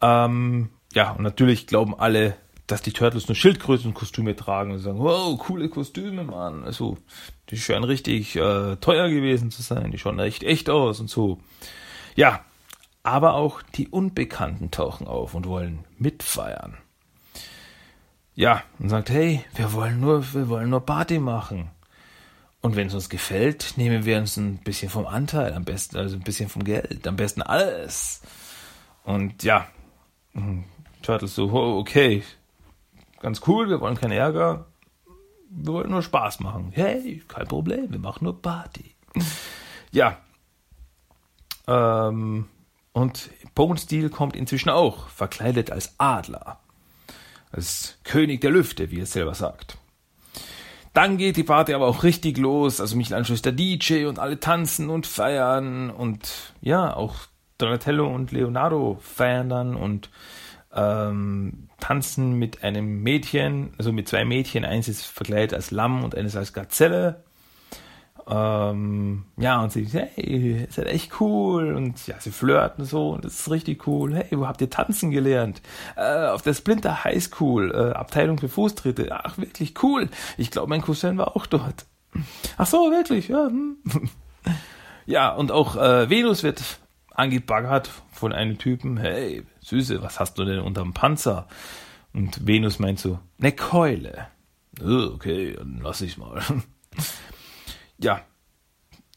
Ähm, 0.01 0.69
ja, 0.93 1.11
und 1.11 1.23
natürlich 1.23 1.67
glauben 1.67 1.99
alle, 1.99 2.35
dass 2.67 2.81
die 2.81 2.91
Turtles 2.91 3.27
nur 3.27 3.35
Schildkrötenkostüme 3.35 4.35
tragen 4.35 4.71
und 4.73 4.79
sagen, 4.79 4.99
wow, 4.99 5.37
coole 5.39 5.69
Kostüme, 5.69 6.23
Mann. 6.25 6.65
Also, 6.65 6.97
die 7.49 7.57
scheinen 7.57 7.85
richtig 7.85 8.35
äh, 8.35 8.75
teuer 8.75 9.09
gewesen 9.09 9.51
zu 9.51 9.61
sein, 9.61 9.91
die 9.91 9.97
schauen 9.97 10.19
echt 10.19 10.43
echt 10.43 10.69
aus 10.69 10.99
und 10.99 11.09
so. 11.09 11.39
Ja, 12.15 12.41
aber 13.03 13.35
auch 13.35 13.61
die 13.61 13.87
Unbekannten 13.87 14.69
tauchen 14.69 15.07
auf 15.07 15.33
und 15.33 15.47
wollen 15.47 15.85
mitfeiern. 15.97 16.77
Ja, 18.35 18.63
und 18.79 18.89
sagt, 18.89 19.09
hey, 19.09 19.43
wir 19.55 19.71
wollen 19.71 20.01
nur, 20.01 20.33
wir 20.33 20.49
wollen 20.49 20.69
nur 20.69 20.85
Party 20.85 21.19
machen. 21.19 21.71
Und 22.59 22.75
wenn 22.75 22.87
es 22.87 22.93
uns 22.93 23.09
gefällt, 23.09 23.75
nehmen 23.77 24.03
wir 24.03 24.17
uns 24.17 24.35
ein 24.35 24.57
bisschen 24.57 24.89
vom 24.89 25.07
Anteil, 25.07 25.53
am 25.53 25.63
besten, 25.63 25.95
also 25.95 26.17
ein 26.17 26.23
bisschen 26.23 26.49
vom 26.49 26.65
Geld, 26.65 27.07
am 27.07 27.15
besten 27.15 27.41
alles. 27.41 28.21
Und 29.05 29.43
ja, 29.43 29.67
hm, 30.33 30.65
Turtles 31.01 31.33
so, 31.33 31.49
okay, 31.53 32.23
ganz 33.19 33.41
cool, 33.47 33.69
wir 33.69 33.81
wollen 33.81 33.95
keinen 33.95 34.11
Ärger, 34.11 34.65
wir 35.49 35.73
wollen 35.73 35.91
nur 35.91 36.01
Spaß 36.01 36.39
machen. 36.39 36.71
Hey, 36.73 37.23
kein 37.27 37.47
Problem, 37.47 37.91
wir 37.91 37.99
machen 37.99 38.25
nur 38.25 38.41
Party. 38.41 38.95
Ja. 39.91 40.17
Ähm, 41.67 42.47
und 42.93 43.29
Bone 43.55 44.09
kommt 44.09 44.35
inzwischen 44.35 44.69
auch, 44.69 45.07
verkleidet 45.09 45.71
als 45.71 45.95
Adler 45.97 46.59
als 47.51 47.97
König 48.03 48.41
der 48.41 48.51
Lüfte, 48.51 48.91
wie 48.91 48.99
er 48.99 49.05
selber 49.05 49.33
sagt. 49.33 49.77
Dann 50.93 51.17
geht 51.17 51.37
die 51.37 51.43
Party 51.43 51.73
aber 51.73 51.87
auch 51.87 52.03
richtig 52.03 52.37
los. 52.37 52.81
Also 52.81 52.95
Michelangelo 52.95 53.33
ist 53.33 53.45
der 53.45 53.51
DJ 53.51 54.05
und 54.05 54.19
alle 54.19 54.39
tanzen 54.39 54.89
und 54.89 55.05
feiern 55.05 55.89
und 55.89 56.53
ja, 56.61 56.95
auch 56.95 57.15
Donatello 57.57 58.07
und 58.07 58.31
Leonardo 58.31 58.97
feiern 59.01 59.49
dann 59.49 59.75
und 59.75 60.09
ähm, 60.73 61.66
tanzen 61.79 62.33
mit 62.33 62.63
einem 62.63 63.03
Mädchen, 63.03 63.73
also 63.77 63.91
mit 63.91 64.07
zwei 64.07 64.25
Mädchen. 64.25 64.65
Eins 64.65 64.87
ist 64.87 65.05
verkleidet 65.05 65.53
als 65.53 65.71
Lamm 65.71 66.03
und 66.03 66.15
eines 66.15 66.35
als 66.35 66.53
Gazelle. 66.53 67.23
Ähm, 68.29 69.23
ja, 69.37 69.61
und 69.61 69.71
sie 69.71 69.85
sagt, 69.85 70.09
hey, 70.15 70.65
ist 70.67 70.77
halt 70.77 70.89
echt 70.89 71.21
cool. 71.21 71.73
Und 71.73 72.05
ja, 72.07 72.19
sie 72.19 72.31
flirten 72.31 72.83
so 72.83 73.11
und 73.11 73.23
das 73.23 73.39
ist 73.39 73.51
richtig 73.51 73.87
cool. 73.87 74.15
Hey, 74.15 74.37
wo 74.37 74.47
habt 74.47 74.59
ihr 74.59 74.69
tanzen 74.69 75.11
gelernt? 75.11 75.61
Äh, 75.95 76.27
auf 76.27 76.41
der 76.41 76.53
Splinter 76.53 77.05
High 77.05 77.23
School, 77.23 77.71
äh, 77.71 77.93
Abteilung 77.93 78.37
für 78.37 78.49
Fußtritte. 78.49 79.09
Ach, 79.11 79.37
wirklich 79.37 79.81
cool. 79.81 80.09
Ich 80.37 80.51
glaube, 80.51 80.69
mein 80.69 80.81
Cousin 80.81 81.17
war 81.17 81.37
auch 81.37 81.45
dort. 81.45 81.85
Ach 82.57 82.67
so, 82.67 82.91
wirklich, 82.91 83.29
ja. 83.29 83.47
Hm. 83.47 83.77
ja, 85.05 85.33
und 85.33 85.51
auch 85.51 85.77
äh, 85.77 86.09
Venus 86.09 86.43
wird 86.43 86.61
angebaggert 87.11 87.89
von 88.11 88.33
einem 88.33 88.57
Typen. 88.57 88.97
Hey, 88.97 89.43
Süße, 89.67 90.01
was 90.01 90.19
hast 90.21 90.37
du 90.37 90.45
denn 90.45 90.59
unterm 90.59 90.93
Panzer? 90.93 91.45
Und 92.13 92.47
Venus 92.47 92.79
meint 92.79 92.99
so, 92.99 93.19
ne 93.37 93.51
Keule. 93.51 94.27
Oh, 94.81 95.09
okay, 95.13 95.55
dann 95.57 95.81
lass 95.83 95.99
ich 95.99 96.17
mal. 96.17 96.41
ja. 97.97 98.21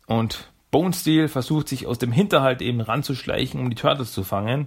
Und 0.06 0.50
Bone 0.72 0.92
Steel 0.92 1.28
versucht 1.28 1.68
sich 1.68 1.86
aus 1.86 1.98
dem 1.98 2.10
Hinterhalt 2.10 2.62
eben 2.62 2.80
ranzuschleichen, 2.80 3.60
um 3.60 3.70
die 3.70 3.76
Turtles 3.76 4.12
zu 4.12 4.24
fangen. 4.24 4.66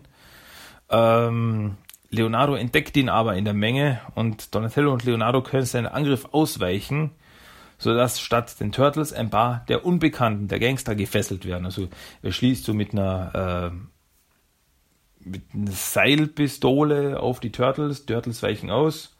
Ähm, 0.89 1.75
Leonardo 2.09 2.55
entdeckt 2.55 2.95
ihn 2.95 3.09
aber 3.09 3.35
in 3.35 3.43
der 3.43 3.53
Menge 3.53 3.99
und 4.15 4.55
Donatello 4.55 4.93
und 4.93 5.03
Leonardo 5.03 5.43
können 5.43 5.65
seinen 5.65 5.87
Angriff 5.87 6.29
ausweichen, 6.31 7.11
sodass 7.77 8.21
statt 8.21 8.57
den 8.61 8.71
Turtles 8.71 9.11
ein 9.11 9.29
paar 9.29 9.65
der 9.67 9.85
Unbekannten, 9.85 10.47
der 10.47 10.59
Gangster 10.59 10.95
gefesselt 10.95 11.43
werden. 11.43 11.65
Also 11.65 11.89
er 12.21 12.31
schließt 12.31 12.63
so 12.63 12.73
mit 12.73 12.93
einer, 12.93 13.73
äh, 13.73 13.92
mit 15.25 15.43
einer 15.53 15.71
Seilpistole 15.71 17.19
auf 17.19 17.39
die 17.39 17.51
Turtles, 17.51 18.05
Turtles 18.05 18.43
weichen 18.43 18.69
aus 18.69 19.15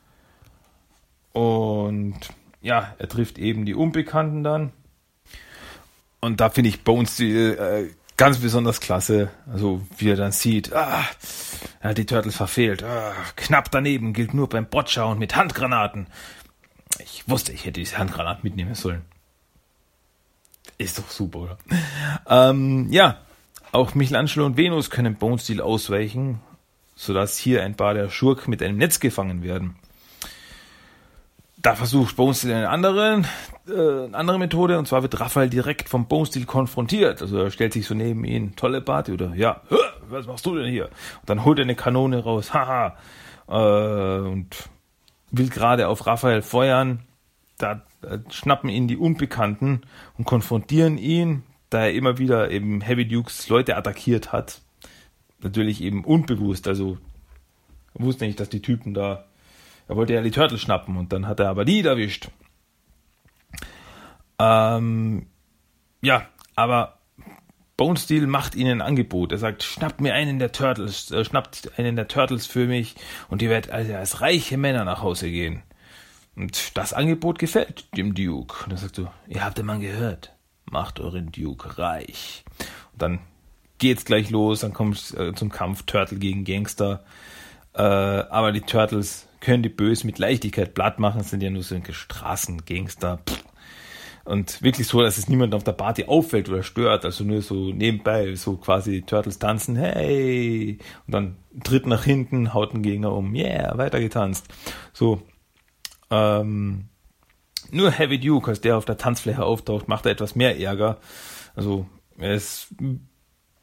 und 1.32 2.16
ja, 2.62 2.96
er 2.98 3.10
trifft 3.10 3.38
eben 3.38 3.66
die 3.66 3.76
Unbekannten 3.76 4.44
dann 4.44 4.72
und 6.24 6.40
da 6.40 6.50
finde 6.50 6.70
ich 6.70 6.84
Bones 6.84 7.20
äh, 7.20 7.90
ganz 8.18 8.38
besonders 8.38 8.80
klasse. 8.80 9.30
Also 9.52 9.82
wie 9.98 10.10
er 10.10 10.16
dann 10.16 10.32
sieht, 10.32 10.74
ah, 10.74 11.04
er 11.82 11.90
hat 11.90 11.98
die 11.98 12.06
Turtles 12.06 12.38
verfehlt. 12.38 12.82
Ah, 12.82 13.14
knapp 13.36 13.72
daneben 13.72 14.14
gilt 14.14 14.34
nur 14.34 14.48
beim 14.48 14.66
Boccia 14.66 15.04
und 15.04 15.20
mit 15.20 15.36
Handgranaten. 15.36 16.08
Ich 17.00 17.28
wusste, 17.28 17.52
ich 17.52 17.66
hätte 17.66 17.82
diese 17.82 17.98
Handgranaten 17.98 18.44
mitnehmen 18.44 18.76
sollen. 18.76 19.02
Ist 20.78 20.98
doch 20.98 21.10
super, 21.10 21.40
oder? 21.40 21.58
Ähm, 22.26 22.88
ja, 22.90 23.18
auch 23.74 23.96
Michelangelo 23.96 24.46
und 24.46 24.56
Venus 24.56 24.90
können 24.90 25.16
Bone 25.16 25.40
Steel 25.40 25.62
ausweichen, 25.62 26.40
sodass 26.96 27.38
hier 27.38 27.64
ein 27.64 27.76
paar 27.76 27.94
der 27.94 28.10
Schurk 28.10 28.48
mit 28.48 28.62
einem 28.62 28.78
Netz 28.78 29.00
gefangen 29.00 29.44
werden. 29.44 29.76
Da 31.58 31.76
versucht 31.76 32.16
Bone 32.16 32.34
Steel 32.34 32.54
eine 32.54 32.70
andere, 32.70 33.24
äh, 33.68 34.06
eine 34.06 34.16
andere 34.16 34.38
Methode 34.38 34.78
und 34.78 34.88
zwar 34.88 35.02
wird 35.02 35.20
Raphael 35.20 35.50
direkt 35.50 35.90
vom 35.90 36.08
Bone 36.08 36.26
Steel 36.26 36.46
konfrontiert. 36.46 37.22
Also 37.22 37.38
er 37.38 37.52
stellt 37.52 37.74
sich 37.74 37.88
so 37.88 37.96
neben 37.96 38.26
ihn, 38.26 38.56
tolle 38.56 38.82
Party 38.82 39.12
oder 39.12 39.34
ja, 39.36 39.62
was 40.10 40.28
machst 40.28 40.46
du 40.46 40.56
denn 40.56 40.70
hier? 40.70 40.86
Und 41.22 41.30
dann 41.30 41.44
holt 41.44 41.58
er 41.58 41.64
eine 41.64 41.76
Kanone 41.76 42.24
raus, 42.24 42.54
haha, 42.54 42.96
äh, 43.48 44.20
und 44.30 44.70
will 45.32 45.50
gerade 45.50 45.88
auf 45.88 46.06
Raphael 46.06 46.42
feuern. 46.42 47.04
Da 47.58 47.82
äh, 48.04 48.20
schnappen 48.30 48.70
ihn 48.70 48.88
die 48.88 48.98
Unbekannten 48.98 49.82
und 50.18 50.26
konfrontieren 50.26 50.98
ihn, 50.98 51.44
da 51.74 51.86
er 51.86 51.94
immer 51.94 52.18
wieder 52.18 52.52
eben 52.52 52.82
Heavy 52.82 53.08
Dukes 53.08 53.50
Leute 53.50 53.76
attackiert 53.76 54.32
hat. 54.32 54.62
Natürlich 55.42 55.82
eben 55.82 56.06
unbewusst, 56.06 56.68
also 56.68 56.98
wusste 57.94 58.26
nicht, 58.26 58.40
dass 58.40 58.50
die 58.50 58.62
Typen 58.62 58.94
da 58.94 59.26
er 59.88 59.96
wollte 59.96 60.14
ja 60.14 60.22
die 60.22 60.32
Turtles 60.32 60.62
schnappen 60.62 60.98
und 60.98 61.12
dann 61.12 61.28
hat 61.28 61.40
er 61.40 61.50
aber 61.50 61.66
die 61.66 61.82
erwischt. 61.82 62.30
Ähm, 64.40 65.28
ja, 66.02 66.28
aber 66.56 67.00
Bone 67.76 67.98
Steel 67.98 68.28
macht 68.28 68.56
ihnen 68.56 68.82
ein 68.82 68.88
Angebot. 68.88 69.32
Er 69.32 69.38
sagt, 69.38 69.64
schnappt 69.64 70.00
mir 70.00 70.14
einen 70.14 70.40
der 70.40 70.52
Turtles, 70.52 71.12
äh, 71.12 71.26
schnappt 71.26 71.78
einen 71.78 71.96
der 71.96 72.08
Turtles 72.08 72.46
für 72.46 72.66
mich 72.66 72.96
und 73.30 73.42
ihr 73.42 73.50
werdet 73.50 73.72
also 73.72 73.94
als 73.94 74.22
reiche 74.22 74.58
Männer 74.58 74.86
nach 74.86 75.02
Hause 75.02 75.30
gehen. 75.30 75.64
Und 76.36 76.78
das 76.78 76.94
Angebot 76.94 77.38
gefällt 77.38 77.96
dem 77.96 78.16
Duke. 78.16 78.66
Und 78.66 78.72
er 78.72 78.78
sagt 78.78 78.96
so, 78.96 79.08
ihr 79.28 79.44
habt 79.44 79.58
den 79.58 79.68
Mann 79.68 79.82
gehört. 79.82 80.33
Macht 80.74 81.00
euren 81.00 81.32
Duke 81.32 81.78
reich. 81.78 82.44
Und 82.94 83.02
dann 83.04 83.20
geht's 83.78 84.06
gleich 84.06 84.32
los, 84.32 84.62
dann 84.62 84.74
kommt 84.74 85.14
äh, 85.16 85.32
zum 85.36 85.50
Kampf 85.52 85.84
Turtle 85.84 86.18
gegen 86.18 86.46
Gangster. 86.46 87.04
Äh, 87.76 87.84
aber 87.84 88.52
die 88.52 88.62
Turtles 88.62 89.28
können 89.40 89.62
die 89.62 89.70
Bösen 89.70 90.08
mit 90.08 90.18
Leichtigkeit 90.18 90.74
platt 90.74 90.98
machen, 90.98 91.22
sind 91.22 91.44
ja 91.44 91.52
nur 91.52 91.62
so 91.62 91.80
Straßengangster. 91.88 93.20
Und 94.26 94.64
wirklich 94.64 94.88
so, 94.88 95.00
dass 95.00 95.20
es 95.20 95.30
niemand 95.30 95.54
auf 95.54 95.64
der 95.64 95.74
Party 95.74 96.06
auffällt 96.06 96.50
oder 96.50 96.64
stört, 96.64 97.06
also 97.06 97.24
nur 97.24 97.44
so 97.44 97.72
nebenbei, 97.72 98.34
so 98.34 98.58
quasi 98.58 99.04
Turtles 99.04 99.38
tanzen, 99.38 99.76
hey, 99.76 100.80
und 101.06 101.14
dann 101.14 101.36
tritt 101.64 101.86
nach 101.86 102.04
hinten, 102.04 102.56
haut 102.56 102.74
einen 102.74 102.82
Gegner 102.82 103.12
um, 103.12 103.36
yeah, 103.36 103.78
weiter 103.78 104.00
getanzt. 104.00 104.48
So, 104.92 105.22
ähm, 106.10 106.86
nur 107.74 107.92
Heavy 107.92 108.20
Duke, 108.20 108.50
als 108.50 108.62
der 108.62 108.78
auf 108.78 108.86
der 108.86 108.98
Tanzfläche 108.98 109.44
auftaucht, 109.44 109.88
macht 109.88 110.06
er 110.06 110.12
etwas 110.12 110.36
mehr 110.36 110.60
Ärger. 110.60 110.98
Also, 111.56 111.88
er 112.18 112.36
ist 112.36 112.74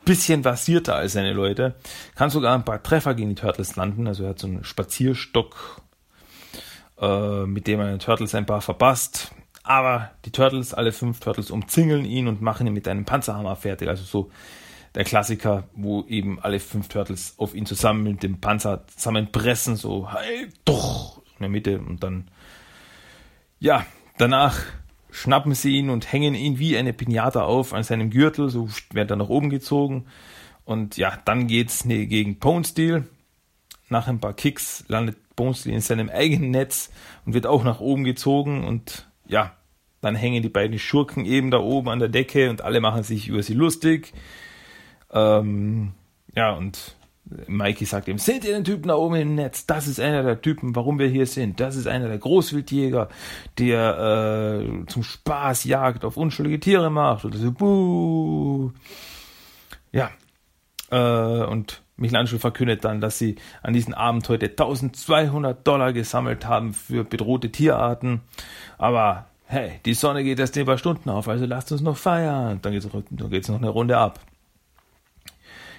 bisschen 0.04 0.42
versierter 0.42 0.96
als 0.96 1.12
seine 1.12 1.32
Leute. 1.32 1.76
Kann 2.14 2.30
sogar 2.30 2.54
ein 2.54 2.64
paar 2.64 2.82
Treffer 2.82 3.14
gegen 3.14 3.30
die 3.30 3.34
Turtles 3.34 3.76
landen. 3.76 4.06
Also 4.06 4.24
er 4.24 4.30
hat 4.30 4.38
so 4.38 4.46
einen 4.46 4.64
Spazierstock, 4.64 5.82
äh, 6.98 7.44
mit 7.44 7.66
dem 7.66 7.80
er 7.80 7.90
den 7.90 7.98
Turtles 7.98 8.34
ein 8.34 8.46
paar 8.46 8.60
verpasst. 8.60 9.32
Aber 9.62 10.10
die 10.24 10.32
Turtles, 10.32 10.74
alle 10.74 10.92
fünf 10.92 11.20
Turtles, 11.20 11.50
umzingeln 11.50 12.04
ihn 12.04 12.28
und 12.28 12.40
machen 12.40 12.66
ihn 12.66 12.72
mit 12.72 12.88
einem 12.88 13.04
Panzerhammer 13.04 13.56
fertig. 13.56 13.88
Also 13.88 14.04
so 14.04 14.30
der 14.94 15.04
Klassiker, 15.04 15.68
wo 15.74 16.04
eben 16.08 16.40
alle 16.40 16.58
fünf 16.58 16.88
Turtles 16.88 17.34
auf 17.38 17.54
ihn 17.54 17.66
zusammen 17.66 18.02
mit 18.02 18.22
dem 18.22 18.40
Panzer 18.40 18.86
zusammenpressen, 18.88 19.76
so 19.76 20.10
hey, 20.12 20.48
doch 20.64 21.22
in 21.34 21.40
der 21.40 21.48
Mitte 21.48 21.78
und 21.78 22.02
dann 22.02 22.28
ja, 23.60 23.84
danach 24.20 24.61
schnappen 25.11 25.54
sie 25.54 25.76
ihn 25.76 25.90
und 25.90 26.12
hängen 26.12 26.35
ihn 26.35 26.59
wie 26.59 26.76
eine 26.76 26.92
Pinata 26.92 27.42
auf 27.42 27.72
an 27.72 27.83
seinem 27.83 28.11
Gürtel, 28.11 28.48
so 28.48 28.68
wird 28.92 29.11
er 29.11 29.16
nach 29.16 29.28
oben 29.28 29.50
gezogen. 29.50 30.06
Und 30.64 30.96
ja, 30.96 31.18
dann 31.24 31.46
geht's 31.46 31.85
ne, 31.85 32.06
gegen 32.06 32.38
Bone 32.38 32.64
Steel. 32.64 33.09
Nach 33.88 34.06
ein 34.06 34.20
paar 34.20 34.35
Kicks 34.35 34.85
landet 34.87 35.16
Bone 35.35 35.54
Steel 35.54 35.74
in 35.74 35.80
seinem 35.80 36.09
eigenen 36.09 36.52
Netz 36.52 36.90
und 37.24 37.35
wird 37.35 37.46
auch 37.46 37.64
nach 37.64 37.80
oben 37.80 38.04
gezogen. 38.04 38.64
Und 38.64 39.09
ja, 39.26 39.56
dann 40.00 40.14
hängen 40.14 40.42
die 40.42 40.48
beiden 40.48 40.78
Schurken 40.78 41.24
eben 41.24 41.50
da 41.50 41.59
oben 41.59 41.88
an 41.88 41.98
der 41.98 42.09
Decke 42.09 42.50
und 42.50 42.62
alle 42.62 42.80
machen 42.80 43.02
sich 43.02 43.28
über 43.28 43.42
sie 43.42 43.54
lustig. 43.54 44.12
Ähm, 45.12 45.92
ja, 46.37 46.52
und 46.52 46.96
Mikey 47.46 47.85
sagt 47.85 48.09
ihm, 48.09 48.18
seht 48.18 48.44
ihr 48.44 48.54
den 48.54 48.64
Typen 48.64 48.88
da 48.88 48.96
oben 48.96 49.14
im 49.16 49.35
Netz? 49.37 49.66
Das 49.66 49.87
ist 49.87 50.00
einer 50.00 50.22
der 50.22 50.40
Typen, 50.40 50.74
warum 50.74 50.98
wir 50.98 51.06
hier 51.06 51.26
sind. 51.26 51.61
Das 51.61 51.76
ist 51.76 51.87
einer 51.87 52.09
der 52.09 52.18
Großwildjäger, 52.18 53.09
der 53.59 54.62
äh, 54.62 54.87
zum 54.87 55.02
Spaß 55.02 55.64
Jagd 55.64 56.04
auf 56.04 56.16
unschuldige 56.16 56.59
Tiere 56.59 56.90
macht. 56.90 57.24
Oder 57.24 57.38
so, 57.38 57.52
buh. 57.52 58.72
Ja. 59.92 60.11
Äh, 60.90 61.44
und 61.44 61.83
Michelangelo 61.96 62.38
verkündet 62.38 62.85
dann, 62.85 63.00
dass 63.00 63.18
sie 63.18 63.37
an 63.62 63.74
diesem 63.74 63.94
Abend 63.94 64.28
heute 64.28 64.46
1200 64.46 65.66
Dollar 65.66 65.92
gesammelt 65.92 66.46
haben 66.46 66.74
für 66.74 67.04
bedrohte 67.04 67.52
Tierarten. 67.52 68.22
Aber 68.78 69.26
hey, 69.46 69.80
die 69.85 69.94
Sonne 69.94 70.24
geht 70.24 70.38
erst 70.38 70.56
in 70.56 70.62
ein 70.62 70.66
paar 70.66 70.78
Stunden 70.78 71.11
auf, 71.11 71.28
also 71.28 71.44
lasst 71.44 71.70
uns 71.70 71.83
noch 71.83 71.96
feiern. 71.96 72.61
Dann 72.62 72.72
dann 72.72 73.30
geht's 73.30 73.48
noch 73.48 73.59
eine 73.59 73.68
Runde 73.68 73.98
ab. 73.98 74.20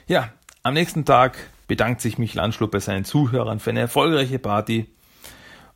Ja, 0.08 0.30
am 0.64 0.74
nächsten 0.74 1.06
Tag 1.06 1.38
bedankt 1.68 2.02
sich 2.02 2.18
Michelangelo 2.18 2.68
bei 2.68 2.80
seinen 2.80 3.06
Zuhörern 3.06 3.60
für 3.60 3.72
eine 3.72 3.82
erfolgreiche 3.82 4.40
Party. 4.40 4.88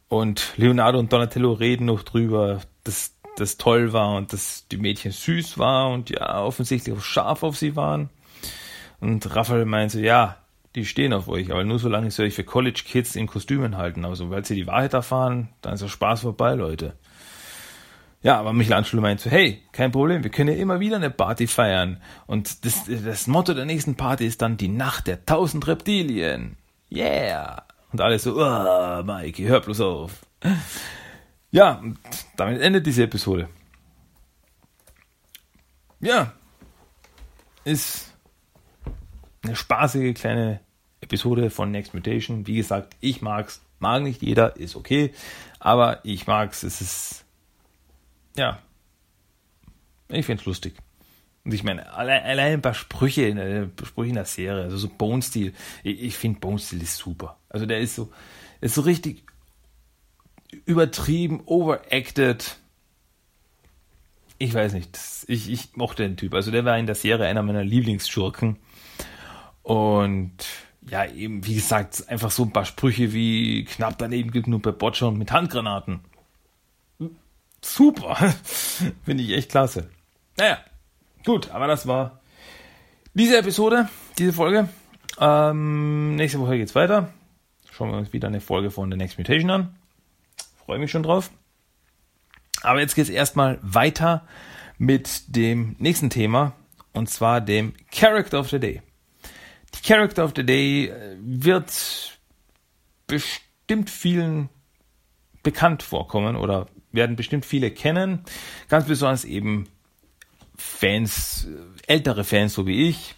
Und 0.08 0.54
Leonardo 0.58 1.00
und 1.00 1.12
Donatello 1.12 1.54
reden 1.54 1.86
noch 1.86 2.04
drüber, 2.04 2.62
dass 2.84 3.16
das 3.38 3.58
toll 3.58 3.94
war 3.94 4.16
und 4.16 4.32
dass 4.34 4.68
die 4.68 4.78
Mädchen 4.78 5.12
süß 5.12 5.58
war 5.58 5.90
und 5.90 6.10
ja, 6.10 6.42
offensichtlich 6.44 6.96
auch 6.96 7.02
scharf 7.02 7.44
auf 7.44 7.58
sie 7.58 7.76
waren. 7.76 8.10
Und 9.00 9.36
Raphael 9.36 9.66
meinte, 9.66 10.00
ja, 10.00 10.38
die 10.76 10.86
stehen 10.86 11.14
auf 11.14 11.28
euch, 11.28 11.52
aber 11.52 11.64
nur 11.64 11.80
solange 11.80 12.12
sie 12.12 12.24
euch 12.24 12.34
für 12.34 12.44
College 12.44 12.84
Kids 12.86 13.16
in 13.16 13.28
Kostümen 13.28 13.78
halten. 13.78 14.06
Aber 14.06 14.16
sobald 14.16 14.46
sie 14.46 14.56
die 14.56 14.68
Wahrheit 14.68 14.94
erfahren, 14.94 15.50
dann 15.62 15.74
ist 15.74 15.84
der 15.84 15.88
Spaß 15.88 16.22
vorbei, 16.22 16.54
Leute. 16.54 16.94
Ja, 18.26 18.40
aber 18.40 18.54
Michelangelo 18.54 19.04
meint 19.04 19.20
so, 19.20 19.30
hey, 19.30 19.62
kein 19.72 19.92
Problem, 19.92 20.24
wir 20.24 20.32
können 20.32 20.50
ja 20.50 20.60
immer 20.60 20.80
wieder 20.80 20.96
eine 20.96 21.12
Party 21.12 21.46
feiern. 21.46 22.02
Und 22.26 22.66
das, 22.66 22.86
das 22.88 23.28
Motto 23.28 23.54
der 23.54 23.66
nächsten 23.66 23.94
Party 23.94 24.26
ist 24.26 24.42
dann 24.42 24.58
die 24.58 24.68
Nacht 24.68 25.06
der 25.06 25.28
tausend 25.28 25.68
Reptilien. 25.68 26.58
Yeah. 26.92 27.68
Und 27.92 28.02
alle 28.02 28.18
so, 28.18 28.36
oh, 28.36 29.04
Mikey, 29.04 29.44
hör 29.44 29.60
bloß 29.60 29.80
auf. 29.82 30.26
Ja, 31.52 31.74
und 31.74 32.00
damit 32.36 32.62
endet 32.62 32.88
diese 32.88 33.04
Episode. 33.04 33.48
Ja, 36.00 36.34
ist 37.64 38.12
eine 39.44 39.56
spaßige 39.56 40.16
kleine 40.16 40.62
Episode 41.00 41.52
von 41.52 41.70
Next 41.70 41.94
Mutation. 41.94 42.48
Wie 42.48 42.56
gesagt, 42.56 42.96
ich 43.02 43.22
mag's, 43.22 43.62
mag 43.78 44.02
nicht 44.02 44.24
jeder, 44.24 44.56
ist 44.56 44.76
okay, 44.76 45.14
aber 45.60 46.00
ich 46.04 46.26
mag's, 46.26 46.64
es 46.64 46.82
ist 46.82 47.25
ja. 48.38 48.60
Ich 50.10 50.26
find's 50.26 50.46
lustig. 50.46 50.76
Und 51.44 51.54
ich 51.54 51.64
meine, 51.64 51.94
allein, 51.94 52.24
allein 52.24 52.54
ein 52.54 52.62
paar 52.62 52.74
Sprüche 52.74 53.28
in, 53.28 53.36
der, 53.38 53.70
Sprüche 53.84 54.10
in 54.10 54.16
der 54.16 54.26
Serie, 54.26 54.64
also 54.64 54.78
so 54.78 54.90
Bone 54.90 55.22
Steel. 55.22 55.54
Ich, 55.84 56.02
ich 56.02 56.18
finde 56.18 56.40
Bone 56.40 56.60
Steel 56.60 56.82
ist 56.82 56.98
super. 56.98 57.38
Also 57.50 57.66
der 57.66 57.80
ist 57.80 57.96
so, 57.96 58.12
ist 58.62 58.76
so 58.76 58.82
richtig 58.82 59.24
übertrieben, 60.66 61.42
overacted. 61.46 62.58
Ich 64.38 64.54
weiß 64.54 64.74
nicht. 64.74 64.98
Ich, 65.28 65.50
ich 65.50 65.76
mochte 65.76 66.04
den 66.04 66.18
Typ. 66.18 66.34
Also 66.34 66.52
der 66.52 66.66
war 66.66 66.78
in 66.78 66.88
der 66.88 66.96
Serie 66.96 67.28
einer 67.28 67.44
meiner 67.44 67.64
Lieblingsschurken. 67.64 68.58
Und 69.62 70.34
ja, 70.90 71.06
eben, 71.06 71.46
wie 71.46 71.56
gesagt, 71.56 72.10
einfach 72.10 72.32
so 72.32 72.44
ein 72.44 72.54
paar 72.54 72.66
Sprüche 72.66 73.14
wie 73.14 73.66
knapp 73.66 73.98
daneben 73.98 74.32
gibt 74.32 74.48
nur 74.48 74.62
bei 74.62 74.72
Botcher 74.72 75.08
und 75.08 75.18
mit 75.18 75.32
Handgranaten 75.32 76.02
super. 77.74 78.16
Finde 79.04 79.24
ich 79.24 79.32
echt 79.32 79.52
klasse. 79.52 79.90
Naja, 80.38 80.60
gut, 81.24 81.52
aber 81.52 81.68
das 81.68 81.88
war 81.88 82.22
diese 83.14 83.38
Episode, 83.38 83.90
diese 84.18 84.34
Folge. 84.34 84.70
Ähm, 85.20 86.16
nächste 86.16 86.40
Woche 86.40 86.58
geht's 86.58 86.76
weiter. 86.76 87.14
Schauen 87.72 87.92
wir 87.92 87.98
uns 87.98 88.14
wieder 88.14 88.28
eine 88.28 88.42
Folge 88.42 88.72
von 88.72 88.92
The 88.92 88.98
Next 88.98 89.18
Mutation 89.18 89.50
an. 89.50 89.76
Freue 90.66 90.80
mich 90.80 90.92
schon 90.92 91.04
drauf. 91.04 91.32
Aber 92.62 92.80
jetzt 92.80 92.96
geht's 92.96 93.10
erstmal 93.10 93.60
weiter 93.62 94.28
mit 94.78 95.36
dem 95.36 95.76
nächsten 95.80 96.10
Thema 96.10 96.54
und 96.94 97.10
zwar 97.10 97.42
dem 97.42 97.74
Character 97.92 98.40
of 98.40 98.50
the 98.50 98.60
Day. 98.60 98.82
Die 99.76 99.82
Character 99.88 100.24
of 100.24 100.34
the 100.36 100.46
Day 100.46 100.88
äh, 100.88 101.18
wird 101.20 102.20
bestimmt 103.08 103.90
vielen 103.90 104.50
bekannt 105.44 105.84
vorkommen 105.84 106.36
oder 106.36 106.68
werden 106.96 107.16
bestimmt 107.16 107.46
viele 107.46 107.72
kennen. 107.72 108.22
Ganz 108.70 108.86
besonders 108.86 109.26
eben 109.26 109.68
Fans, 110.58 111.48
ältere 111.88 112.24
Fans 112.24 112.54
so 112.54 112.66
wie 112.66 112.90
ich, 112.90 113.16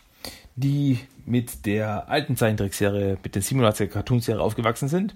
die 0.55 0.99
mit 1.25 1.65
der 1.65 2.09
alten 2.09 2.35
Zeichentrickserie, 2.35 3.17
mit 3.23 3.35
der 3.35 3.43
87er 3.43 3.87
Cartoonserie 3.87 4.41
aufgewachsen 4.41 4.87
sind. 4.87 5.15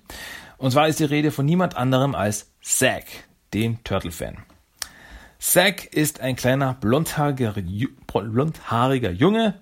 Und 0.58 0.71
zwar 0.71 0.88
ist 0.88 1.00
die 1.00 1.06
Rede 1.06 1.32
von 1.32 1.45
niemand 1.45 1.76
anderem 1.76 2.13
als 2.13 2.52
Zack, 2.62 3.06
dem 3.54 3.84
Turtle-Fan. 3.84 4.38
Zack 5.39 5.86
ist 5.86 6.21
ein 6.21 6.36
kleiner 6.36 6.76
blondhaariger, 6.76 7.56
blondhaariger 8.06 9.12
Junge, 9.12 9.60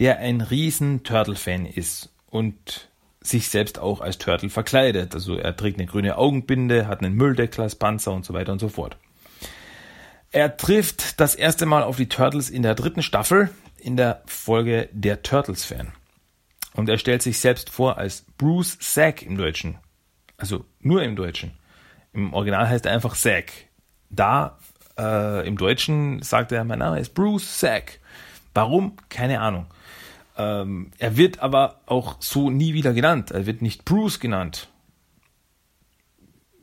der 0.00 0.18
ein 0.18 0.40
riesen 0.40 1.04
Turtle-Fan 1.04 1.66
ist 1.66 2.08
und 2.30 2.89
sich 3.22 3.48
selbst 3.48 3.78
auch 3.78 4.00
als 4.00 4.18
Turtle 4.18 4.50
verkleidet. 4.50 5.14
Also 5.14 5.36
er 5.36 5.56
trägt 5.56 5.78
eine 5.78 5.86
grüne 5.86 6.16
Augenbinde, 6.16 6.86
hat 6.86 7.00
einen 7.00 7.14
Mülldeckel 7.14 7.62
als 7.62 7.74
Panzer 7.74 8.12
und 8.12 8.24
so 8.24 8.32
weiter 8.32 8.52
und 8.52 8.58
so 8.58 8.68
fort. 8.68 8.96
Er 10.32 10.56
trifft 10.56 11.20
das 11.20 11.34
erste 11.34 11.66
Mal 11.66 11.82
auf 11.82 11.96
die 11.96 12.08
Turtles 12.08 12.50
in 12.50 12.62
der 12.62 12.74
dritten 12.74 13.02
Staffel 13.02 13.50
in 13.78 13.96
der 13.96 14.22
Folge 14.26 14.88
Der 14.92 15.22
Turtles-Fan. 15.22 15.92
Und 16.74 16.88
er 16.88 16.98
stellt 16.98 17.22
sich 17.22 17.40
selbst 17.40 17.68
vor 17.70 17.98
als 17.98 18.24
Bruce 18.38 18.78
Zack 18.78 19.22
im 19.22 19.36
Deutschen. 19.36 19.78
Also 20.36 20.64
nur 20.80 21.02
im 21.02 21.16
Deutschen. 21.16 21.52
Im 22.12 22.32
Original 22.32 22.68
heißt 22.68 22.86
er 22.86 22.92
einfach 22.92 23.16
Zack. 23.16 23.52
Da 24.08 24.58
äh, 24.98 25.46
im 25.46 25.56
Deutschen 25.56 26.22
sagt 26.22 26.52
er, 26.52 26.64
mein 26.64 26.78
Name 26.78 27.00
ist 27.00 27.14
Bruce 27.14 27.58
Zack. 27.58 27.98
Warum? 28.54 28.96
Keine 29.08 29.40
Ahnung. 29.40 29.66
Ähm, 30.40 30.90
er 30.98 31.16
wird 31.16 31.40
aber 31.40 31.80
auch 31.86 32.16
so 32.20 32.50
nie 32.50 32.72
wieder 32.72 32.94
genannt. 32.94 33.30
Er 33.30 33.46
wird 33.46 33.62
nicht 33.62 33.84
Bruce 33.84 34.20
genannt. 34.20 34.68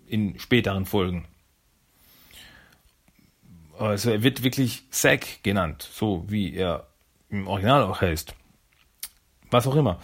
In 0.07 0.39
späteren 0.39 0.85
Folgen. 0.85 1.27
Also 3.77 4.09
er 4.09 4.23
wird 4.23 4.43
wirklich 4.43 4.89
Zack 4.89 5.43
genannt, 5.43 5.87
so 5.91 6.25
wie 6.27 6.55
er 6.55 6.87
im 7.29 7.47
Original 7.47 7.83
auch 7.83 8.01
heißt. 8.01 8.33
Was 9.51 9.67
auch 9.67 9.75
immer. 9.75 9.99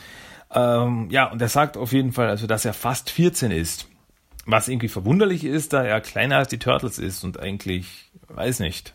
Ähm, 0.53 1.09
ja, 1.09 1.31
und 1.31 1.41
er 1.41 1.49
sagt 1.49 1.77
auf 1.77 1.93
jeden 1.93 2.11
Fall, 2.11 2.29
also, 2.29 2.45
dass 2.45 2.65
er 2.65 2.73
fast 2.73 3.09
14 3.09 3.49
ist. 3.51 3.87
Was 4.45 4.67
irgendwie 4.67 4.89
verwunderlich 4.89 5.45
ist, 5.45 5.73
da 5.73 5.83
er 5.83 6.01
kleiner 6.01 6.37
als 6.37 6.49
die 6.49 6.59
Turtles 6.59 6.99
ist 6.99 7.23
und 7.23 7.39
eigentlich, 7.39 8.11
weiß 8.27 8.59
nicht. 8.59 8.93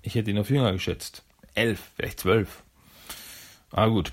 Ich 0.00 0.14
hätte 0.14 0.30
ihn 0.30 0.38
auf 0.38 0.48
jünger 0.48 0.72
geschätzt. 0.72 1.24
Elf, 1.54 1.90
vielleicht 1.96 2.20
zwölf. 2.20 2.62
Ah, 3.70 3.86
gut. 3.86 4.12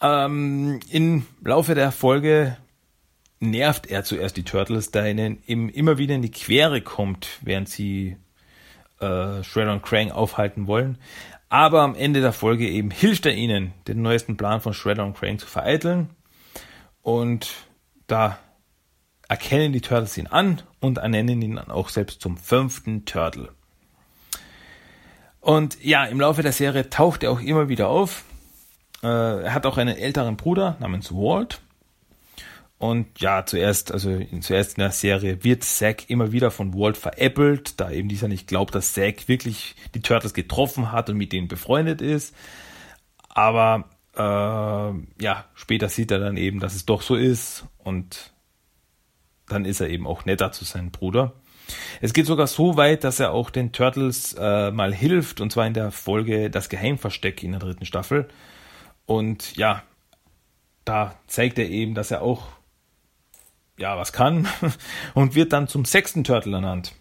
Ähm, 0.00 0.80
Im 0.90 1.26
Laufe 1.42 1.74
der 1.74 1.92
Folge 1.92 2.56
nervt 3.40 3.86
er 3.86 4.04
zuerst 4.04 4.36
die 4.36 4.44
Turtles, 4.44 4.90
da 4.90 5.06
ihnen 5.06 5.42
immer 5.44 5.98
wieder 5.98 6.14
in 6.14 6.22
die 6.22 6.30
Quere 6.30 6.80
kommt, 6.80 7.38
während 7.42 7.68
sie 7.68 8.16
äh, 9.00 9.42
Shredder 9.42 9.72
und 9.72 9.82
Krang 9.82 10.10
aufhalten 10.10 10.66
wollen. 10.66 10.98
Aber 11.48 11.82
am 11.82 11.94
Ende 11.94 12.20
der 12.20 12.32
Folge 12.32 12.68
eben 12.68 12.90
hilft 12.90 13.26
er 13.26 13.34
ihnen, 13.34 13.72
den 13.86 14.02
neuesten 14.02 14.36
Plan 14.36 14.60
von 14.60 14.74
Shredder 14.74 15.04
und 15.04 15.16
Krang 15.16 15.38
zu 15.38 15.46
vereiteln. 15.46 16.10
Und 17.02 17.50
da 18.06 18.38
erkennen 19.28 19.72
die 19.72 19.80
Turtles 19.80 20.16
ihn 20.16 20.26
an 20.26 20.62
und 20.80 20.98
ernennen 20.98 21.42
ihn 21.42 21.56
dann 21.56 21.70
auch 21.70 21.88
selbst 21.88 22.20
zum 22.20 22.36
fünften 22.36 23.04
Turtle. 23.04 23.55
Und 25.46 25.78
ja, 25.84 26.04
im 26.06 26.18
Laufe 26.18 26.42
der 26.42 26.50
Serie 26.50 26.90
taucht 26.90 27.22
er 27.22 27.30
auch 27.30 27.40
immer 27.40 27.68
wieder 27.68 27.86
auf. 27.86 28.24
Äh, 29.04 29.06
er 29.44 29.54
hat 29.54 29.64
auch 29.64 29.78
einen 29.78 29.96
älteren 29.96 30.36
Bruder 30.36 30.76
namens 30.80 31.12
Walt. 31.12 31.60
Und 32.78 33.20
ja, 33.20 33.46
zuerst, 33.46 33.92
also 33.92 34.18
zuerst 34.40 34.76
in 34.76 34.80
der 34.80 34.90
Serie 34.90 35.44
wird 35.44 35.62
Zack 35.62 36.10
immer 36.10 36.32
wieder 36.32 36.50
von 36.50 36.74
Walt 36.74 36.96
veräppelt, 36.96 37.78
da 37.78 37.92
eben 37.92 38.08
dieser 38.08 38.26
nicht 38.26 38.48
glaubt, 38.48 38.74
dass 38.74 38.92
Zack 38.92 39.28
wirklich 39.28 39.76
die 39.94 40.00
Turtles 40.00 40.34
getroffen 40.34 40.90
hat 40.90 41.10
und 41.10 41.16
mit 41.16 41.32
denen 41.32 41.46
befreundet 41.46 42.02
ist. 42.02 42.34
Aber 43.28 43.84
äh, 44.16 44.20
ja, 45.22 45.44
später 45.54 45.88
sieht 45.88 46.10
er 46.10 46.18
dann 46.18 46.36
eben, 46.36 46.58
dass 46.58 46.74
es 46.74 46.86
doch 46.86 47.02
so 47.02 47.14
ist 47.14 47.66
und 47.78 48.32
dann 49.46 49.64
ist 49.64 49.78
er 49.78 49.90
eben 49.90 50.08
auch 50.08 50.24
netter 50.24 50.50
zu 50.50 50.64
seinem 50.64 50.90
Bruder. 50.90 51.34
Es 52.00 52.12
geht 52.12 52.26
sogar 52.26 52.46
so 52.46 52.76
weit, 52.76 53.04
dass 53.04 53.20
er 53.20 53.32
auch 53.32 53.50
den 53.50 53.72
Turtles 53.72 54.34
äh, 54.38 54.70
mal 54.70 54.94
hilft, 54.94 55.40
und 55.40 55.50
zwar 55.50 55.66
in 55.66 55.74
der 55.74 55.90
Folge 55.90 56.50
Das 56.50 56.68
Geheimversteck 56.68 57.42
in 57.42 57.52
der 57.52 57.60
dritten 57.60 57.86
Staffel. 57.86 58.28
Und 59.06 59.56
ja, 59.56 59.82
da 60.84 61.14
zeigt 61.26 61.58
er 61.58 61.68
eben, 61.68 61.94
dass 61.94 62.10
er 62.10 62.22
auch 62.22 62.48
ja, 63.78 63.96
was 63.98 64.12
kann 64.12 64.48
und 65.14 65.34
wird 65.34 65.52
dann 65.52 65.68
zum 65.68 65.84
sechsten 65.84 66.24
Turtle 66.24 66.54
ernannt. 66.54 66.94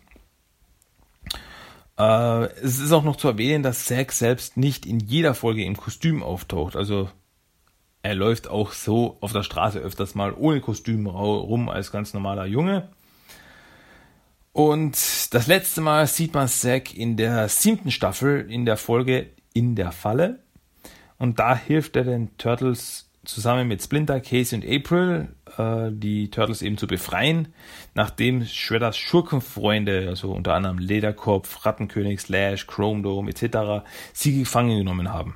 Äh, 1.97 2.45
es 2.61 2.79
ist 2.79 2.91
auch 2.91 3.03
noch 3.03 3.15
zu 3.15 3.29
erwähnen, 3.29 3.63
dass 3.63 3.85
Zack 3.85 4.11
selbst 4.11 4.57
nicht 4.57 4.85
in 4.85 4.99
jeder 4.99 5.33
Folge 5.33 5.63
im 5.63 5.77
Kostüm 5.77 6.23
auftaucht. 6.23 6.75
Also 6.75 7.09
er 8.01 8.15
läuft 8.15 8.47
auch 8.47 8.73
so 8.73 9.17
auf 9.21 9.31
der 9.31 9.43
Straße 9.43 9.79
öfters 9.79 10.15
mal 10.15 10.33
ohne 10.33 10.61
Kostüm 10.61 11.07
rum 11.07 11.69
als 11.69 11.91
ganz 11.91 12.13
normaler 12.13 12.45
Junge. 12.45 12.89
Und 14.55 15.33
das 15.33 15.47
letzte 15.47 15.81
Mal 15.81 16.07
sieht 16.07 16.33
man 16.33 16.47
Zack 16.47 16.95
in 16.95 17.17
der 17.17 17.49
siebten 17.49 17.91
Staffel 17.91 18.49
in 18.49 18.65
der 18.65 18.77
Folge 18.77 19.31
In 19.53 19.75
der 19.75 19.91
Falle. 19.91 20.39
Und 21.17 21.39
da 21.39 21.57
hilft 21.57 21.97
er 21.97 22.05
den 22.05 22.37
Turtles 22.37 23.11
zusammen 23.25 23.67
mit 23.67 23.83
Splinter, 23.83 24.21
Casey 24.21 24.55
und 24.57 24.65
April 24.65 25.35
äh, 25.57 25.91
die 25.91 26.31
Turtles 26.31 26.61
eben 26.61 26.77
zu 26.77 26.87
befreien, 26.87 27.49
nachdem 27.95 28.45
Shredders 28.45 28.95
Schurkenfreunde, 28.95 30.07
also 30.07 30.31
unter 30.31 30.53
anderem 30.53 30.77
Lederkopf, 30.77 31.65
Rattenkönig, 31.65 32.21
Slash, 32.21 32.65
Chrome 32.65 33.01
Dome 33.01 33.29
etc., 33.29 33.85
sie 34.13 34.39
gefangen 34.39 34.77
genommen 34.77 35.11
haben. 35.11 35.35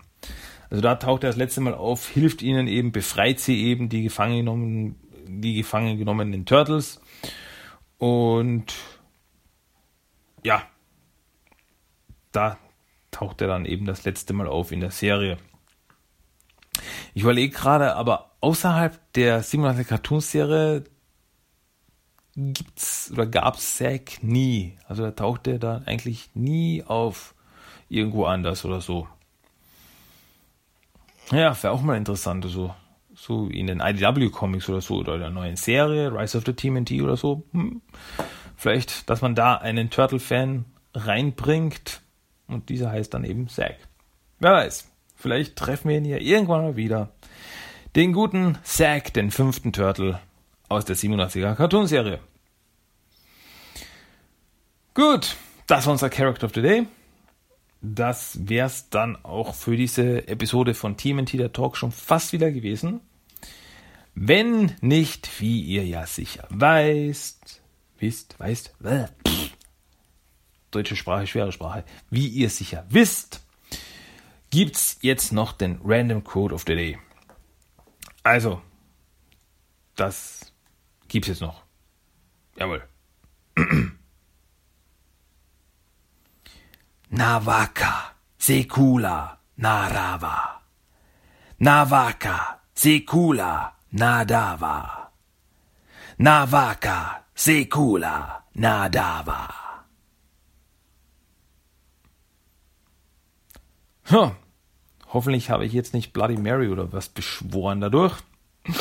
Also 0.70 0.82
da 0.82 0.96
taucht 0.96 1.26
er 1.26 1.32
das 1.32 1.36
letzte 1.36 1.60
Mal 1.60 1.74
auf, 1.74 2.08
hilft 2.08 2.42
ihnen 2.42 2.68
eben, 2.68 2.94
befreit 2.94 3.42
sie 3.42 3.66
eben 3.66 3.90
die 3.90 4.04
gefangen 4.04 4.38
genommenen, 4.38 4.96
die 5.28 5.56
gefangen 5.56 5.98
genommenen 5.98 6.46
Turtles 6.46 7.02
und 7.98 8.74
ja, 10.44 10.64
da 12.32 12.58
taucht 13.12 13.42
er 13.42 13.48
dann 13.48 13.66
eben 13.66 13.86
das 13.86 14.04
letzte 14.06 14.34
Mal 14.34 14.48
auf 14.48 14.72
in 14.72 14.80
der 14.80 14.92
Serie. 14.92 15.38
Ich 17.14 17.24
überlege 17.24 17.54
gerade, 17.54 17.96
aber 17.96 18.32
außerhalb 18.42 19.00
der 19.14 19.44
87 19.44 19.88
Cartoons-Serie 19.88 20.84
gibt's 22.36 23.12
oder 23.12 23.26
gab's 23.26 23.78
Zack 23.78 24.24
nie. 24.24 24.78
Also 24.88 25.04
da 25.04 25.12
taucht 25.12 25.48
er 25.48 25.60
dann 25.60 25.86
eigentlich 25.86 26.30
nie 26.36 26.84
auf 26.84 27.36
irgendwo 27.90 28.26
anders 28.26 28.64
oder 28.64 28.82
so. 28.82 29.08
Ja, 31.32 31.62
wäre 31.62 31.74
auch 31.74 31.82
mal 31.82 31.98
interessant, 31.98 32.46
so, 32.46 32.74
so 33.14 33.48
in 33.48 33.68
den 33.68 33.82
IDW-Comics 33.82 34.70
oder 34.70 34.82
so 34.82 34.96
oder 34.96 35.18
der 35.20 35.30
neuen 35.30 35.58
Serie, 35.58 36.12
Rise 36.12 36.38
of 36.38 36.46
the 36.46 36.54
TMNT 36.54 37.02
oder 37.02 37.18
so. 37.18 37.44
Hm. 37.52 37.82
Vielleicht, 38.60 39.10
dass 39.10 39.22
man 39.22 39.36
da 39.36 39.56
einen 39.56 39.90
Turtle-Fan 39.90 40.66
reinbringt 40.94 42.02
und 42.46 42.68
dieser 42.68 42.92
heißt 42.92 43.14
dann 43.14 43.24
eben 43.24 43.48
Zack. 43.48 43.78
Wer 44.40 44.52
weiß. 44.52 44.92
Vielleicht 45.16 45.56
treffen 45.56 45.88
wir 45.88 45.98
ihn 45.98 46.04
hier 46.04 46.20
irgendwann 46.20 46.64
mal 46.64 46.76
wieder. 46.76 47.10
Den 47.96 48.12
guten 48.12 48.58
Zack, 48.64 49.14
den 49.14 49.32
fünften 49.32 49.72
Turtle 49.72 50.20
aus 50.68 50.84
der 50.84 50.98
87er 50.98 51.56
Cartoonserie. 51.56 52.20
Gut, 54.94 55.38
das 55.66 55.86
war 55.86 55.94
unser 55.94 56.10
Character 56.10 56.48
of 56.48 56.54
the 56.54 56.62
Day. 56.62 56.86
Das 57.82 58.40
wär's 58.50 58.90
dann 58.90 59.16
auch 59.24 59.56
für 59.56 59.78
diese 59.78 60.28
Episode 60.28 60.74
von 60.74 60.98
TMNT 60.98 61.36
der 61.36 61.54
Talk 61.54 61.78
schon 61.78 61.94
fast 61.94 62.34
wieder 62.34 62.52
gewesen. 62.52 63.00
Wenn 64.16 64.76
nicht, 64.82 65.40
wie 65.40 65.62
ihr 65.62 65.86
ja 65.86 66.06
sicher 66.06 66.46
weißt, 66.50 67.62
wisst, 68.02 68.40
weißt, 68.40 68.74
äh, 68.84 69.08
deutsche 70.72 70.96
Sprache, 70.96 71.28
schwere 71.28 71.52
Sprache, 71.52 71.84
wie 72.10 72.28
ihr 72.28 72.50
sicher 72.50 72.86
wisst, 72.90 73.42
gibt's 74.50 74.98
jetzt 75.02 75.32
noch 75.32 75.54
den 75.54 75.80
Random 75.84 76.24
Code 76.24 76.56
of 76.56 76.64
the 76.68 76.76
Day. 76.76 77.00
Also, 78.24 78.62
das 79.96 80.52
gibt's 81.08 81.28
jetzt 81.28 81.42
noch. 81.42 81.64
Jawohl. 82.56 82.84
Navaka, 87.10 88.16
Sekula, 88.38 89.40
Narava. 89.58 90.62
Navaka, 91.60 92.60
Sekula, 92.76 93.74
Nadava. 93.92 95.12
Navaka, 96.20 97.26
Sekula, 97.40 98.44
Nadava. 98.54 99.48
Huh. 104.12 104.32
Hoffentlich 105.08 105.50
habe 105.50 105.66
ich 105.66 105.72
jetzt 105.72 105.94
nicht 105.94 106.12
Bloody 106.12 106.36
Mary 106.36 106.68
oder 106.68 106.92
was 106.92 107.08
beschworen 107.08 107.80
dadurch. 107.80 108.14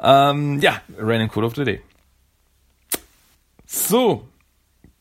ähm, 0.00 0.58
ja, 0.58 0.80
Random 0.98 1.28
Code 1.28 1.46
of 1.46 1.54
the 1.54 1.62
Day. 1.62 1.80
So, 3.64 4.26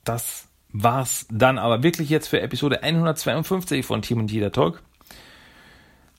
das 0.04 0.48
war's 0.70 1.26
dann 1.32 1.58
aber 1.58 1.82
wirklich 1.82 2.10
jetzt 2.12 2.28
für 2.28 2.42
Episode 2.42 2.84
152 2.84 3.84
von 3.84 4.04
Team 4.04 4.20
und 4.20 4.32
Jeder 4.32 4.52
Talk. 4.52 4.84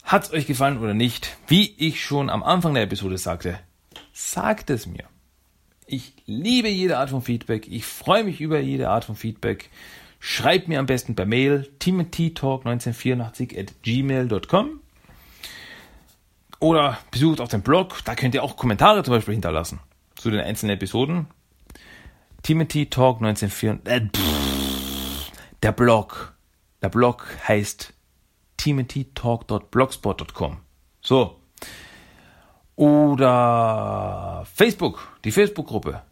Hat's 0.02 0.32
euch 0.32 0.48
gefallen 0.48 0.78
oder 0.78 0.92
nicht? 0.92 1.36
Wie 1.46 1.72
ich 1.78 2.04
schon 2.04 2.28
am 2.30 2.42
Anfang 2.42 2.74
der 2.74 2.82
Episode 2.82 3.16
sagte, 3.16 3.60
sagt 4.12 4.70
es 4.70 4.88
mir. 4.88 5.04
Ich 5.86 6.14
liebe 6.26 6.68
jede 6.68 6.98
Art 6.98 7.10
von 7.10 7.22
Feedback. 7.22 7.66
Ich 7.68 7.84
freue 7.84 8.24
mich 8.24 8.40
über 8.40 8.60
jede 8.60 8.88
Art 8.88 9.04
von 9.04 9.16
Feedback. 9.16 9.70
Schreibt 10.20 10.68
mir 10.68 10.78
am 10.78 10.86
besten 10.86 11.16
per 11.16 11.26
Mail 11.26 11.68
timothytalk1984 11.80 13.58
at 13.58 13.82
gmail.com 13.82 14.80
oder 16.60 16.98
besucht 17.10 17.40
auch 17.40 17.48
den 17.48 17.62
Blog. 17.62 18.04
Da 18.04 18.14
könnt 18.14 18.34
ihr 18.34 18.44
auch 18.44 18.56
Kommentare 18.56 19.02
zum 19.02 19.14
Beispiel 19.14 19.34
hinterlassen 19.34 19.80
zu 20.14 20.30
den 20.30 20.40
einzelnen 20.40 20.76
Episoden. 20.76 21.26
Timothy 22.42 22.86
Talk 22.86 23.20
1984. 23.20 23.92
Äh, 23.92 24.08
der 25.62 25.72
Blog. 25.72 26.34
Der 26.82 26.88
Blog 26.88 27.26
heißt 27.46 27.92
timothytalk.blogspot.com. 28.56 30.58
So. 31.00 31.38
Oder 32.82 34.44
Facebook, 34.54 35.16
die 35.24 35.30
Facebook-Gruppe. 35.30 36.02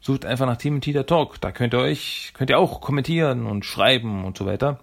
Sucht 0.00 0.24
einfach 0.24 0.46
nach 0.46 0.56
Timothy 0.56 0.94
der 0.94 1.04
Talk. 1.04 1.38
Da 1.42 1.52
könnt 1.52 1.74
ihr 1.74 1.80
euch, 1.80 2.30
könnt 2.32 2.48
ihr 2.48 2.58
auch 2.58 2.80
kommentieren 2.80 3.44
und 3.44 3.66
schreiben 3.66 4.24
und 4.24 4.38
so 4.38 4.46
weiter. 4.46 4.80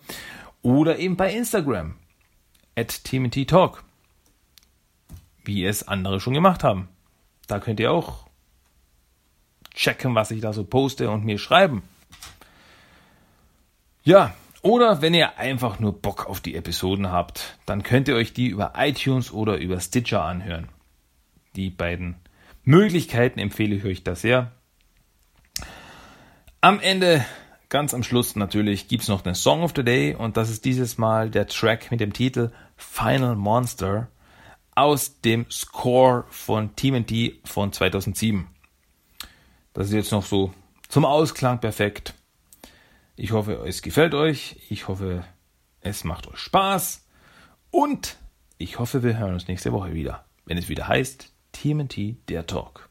Oder 0.62 1.00
eben 1.00 1.18
bei 1.18 1.34
Instagram. 1.34 1.96
At 2.76 3.04
Timothy 3.04 3.48
Talk. 3.48 3.84
Wie 5.44 5.66
es 5.66 5.88
andere 5.88 6.20
schon 6.20 6.36
gemacht 6.36 6.64
haben. 6.64 6.88
Da 7.48 7.60
könnt 7.60 7.80
ihr 7.80 7.92
auch 7.92 8.28
checken, 9.74 10.14
was 10.14 10.30
ich 10.30 10.42
da 10.42 10.54
so 10.54 10.66
poste 10.66 11.10
und 11.10 11.26
mir 11.26 11.40
schreiben. 11.40 11.82
Ja, 14.04 14.36
oder 14.62 15.02
wenn 15.02 15.16
ihr 15.16 15.40
einfach 15.40 15.80
nur 15.80 16.00
Bock 16.00 16.28
auf 16.28 16.42
die 16.42 16.54
Episoden 16.54 17.12
habt, 17.12 17.58
dann 17.66 17.82
könnt 17.82 18.08
ihr 18.08 18.14
euch 18.14 18.34
die 18.34 18.50
über 18.50 18.74
iTunes 18.78 19.32
oder 19.32 19.58
über 19.58 19.80
Stitcher 19.80 20.24
anhören. 20.24 20.70
Die 21.56 21.70
beiden 21.70 22.16
Möglichkeiten 22.68 23.40
empfehle 23.40 23.76
ich 23.76 23.86
euch 23.86 24.04
da 24.04 24.14
sehr. 24.14 24.52
Am 26.60 26.82
Ende, 26.82 27.26
ganz 27.70 27.94
am 27.94 28.04
Schluss 28.04 28.36
natürlich, 28.36 28.90
gibt 28.90 29.04
es 29.04 29.08
noch 29.08 29.22
den 29.22 29.36
Song 29.36 29.64
of 29.64 29.72
the 29.74 29.84
Day 29.84 30.14
und 30.14 30.36
das 30.36 30.50
ist 30.50 30.66
dieses 30.66 30.98
Mal 30.98 31.30
der 31.30 31.48
Track 31.48 31.92
mit 31.92 32.02
dem 32.02 32.12
Titel 32.12 32.52
Final 32.76 33.38
Monster 33.38 34.10
aus 34.76 35.22
dem 35.22 35.50
Score 35.50 36.26
von 36.30 36.76
TMNT 36.76 37.40
von 37.46 37.72
2007. 37.72 38.48
Das 39.74 39.88
ist 39.88 39.94
jetzt 39.94 40.12
noch 40.12 40.26
so 40.26 40.54
zum 40.90 41.06
Ausklang 41.06 41.62
perfekt. 41.62 42.16
Ich 43.16 43.32
hoffe, 43.32 43.64
es 43.66 43.82
gefällt 43.82 44.14
euch. 44.14 44.58
Ich 44.70 44.90
hoffe, 44.90 45.24
es 45.80 46.04
macht 46.04 46.28
euch 46.28 46.40
Spaß. 46.40 47.08
Und 47.72 48.18
ich 48.58 48.78
hoffe, 48.78 49.04
wir 49.04 49.18
hören 49.18 49.36
uns 49.36 49.48
nächste 49.48 49.72
Woche 49.72 49.94
wieder, 49.94 50.26
wenn 50.46 50.58
es 50.58 50.68
wieder 50.68 50.90
heißt 50.90 51.32
TMT 51.62 52.30
der 52.30 52.46
Talk 52.46 52.90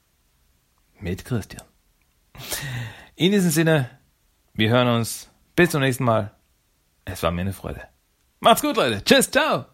mit 0.98 1.24
Christian. 1.24 1.62
In 3.14 3.30
diesem 3.30 3.50
Sinne, 3.50 3.90
wir 4.54 4.70
hören 4.70 4.88
uns. 4.88 5.30
Bis 5.54 5.70
zum 5.70 5.80
nächsten 5.80 6.04
Mal. 6.04 6.34
Es 7.04 7.22
war 7.22 7.30
mir 7.30 7.42
eine 7.42 7.52
Freude. 7.52 7.82
Macht's 8.40 8.62
gut, 8.62 8.76
Leute. 8.76 9.02
Tschüss, 9.04 9.30
ciao. 9.30 9.66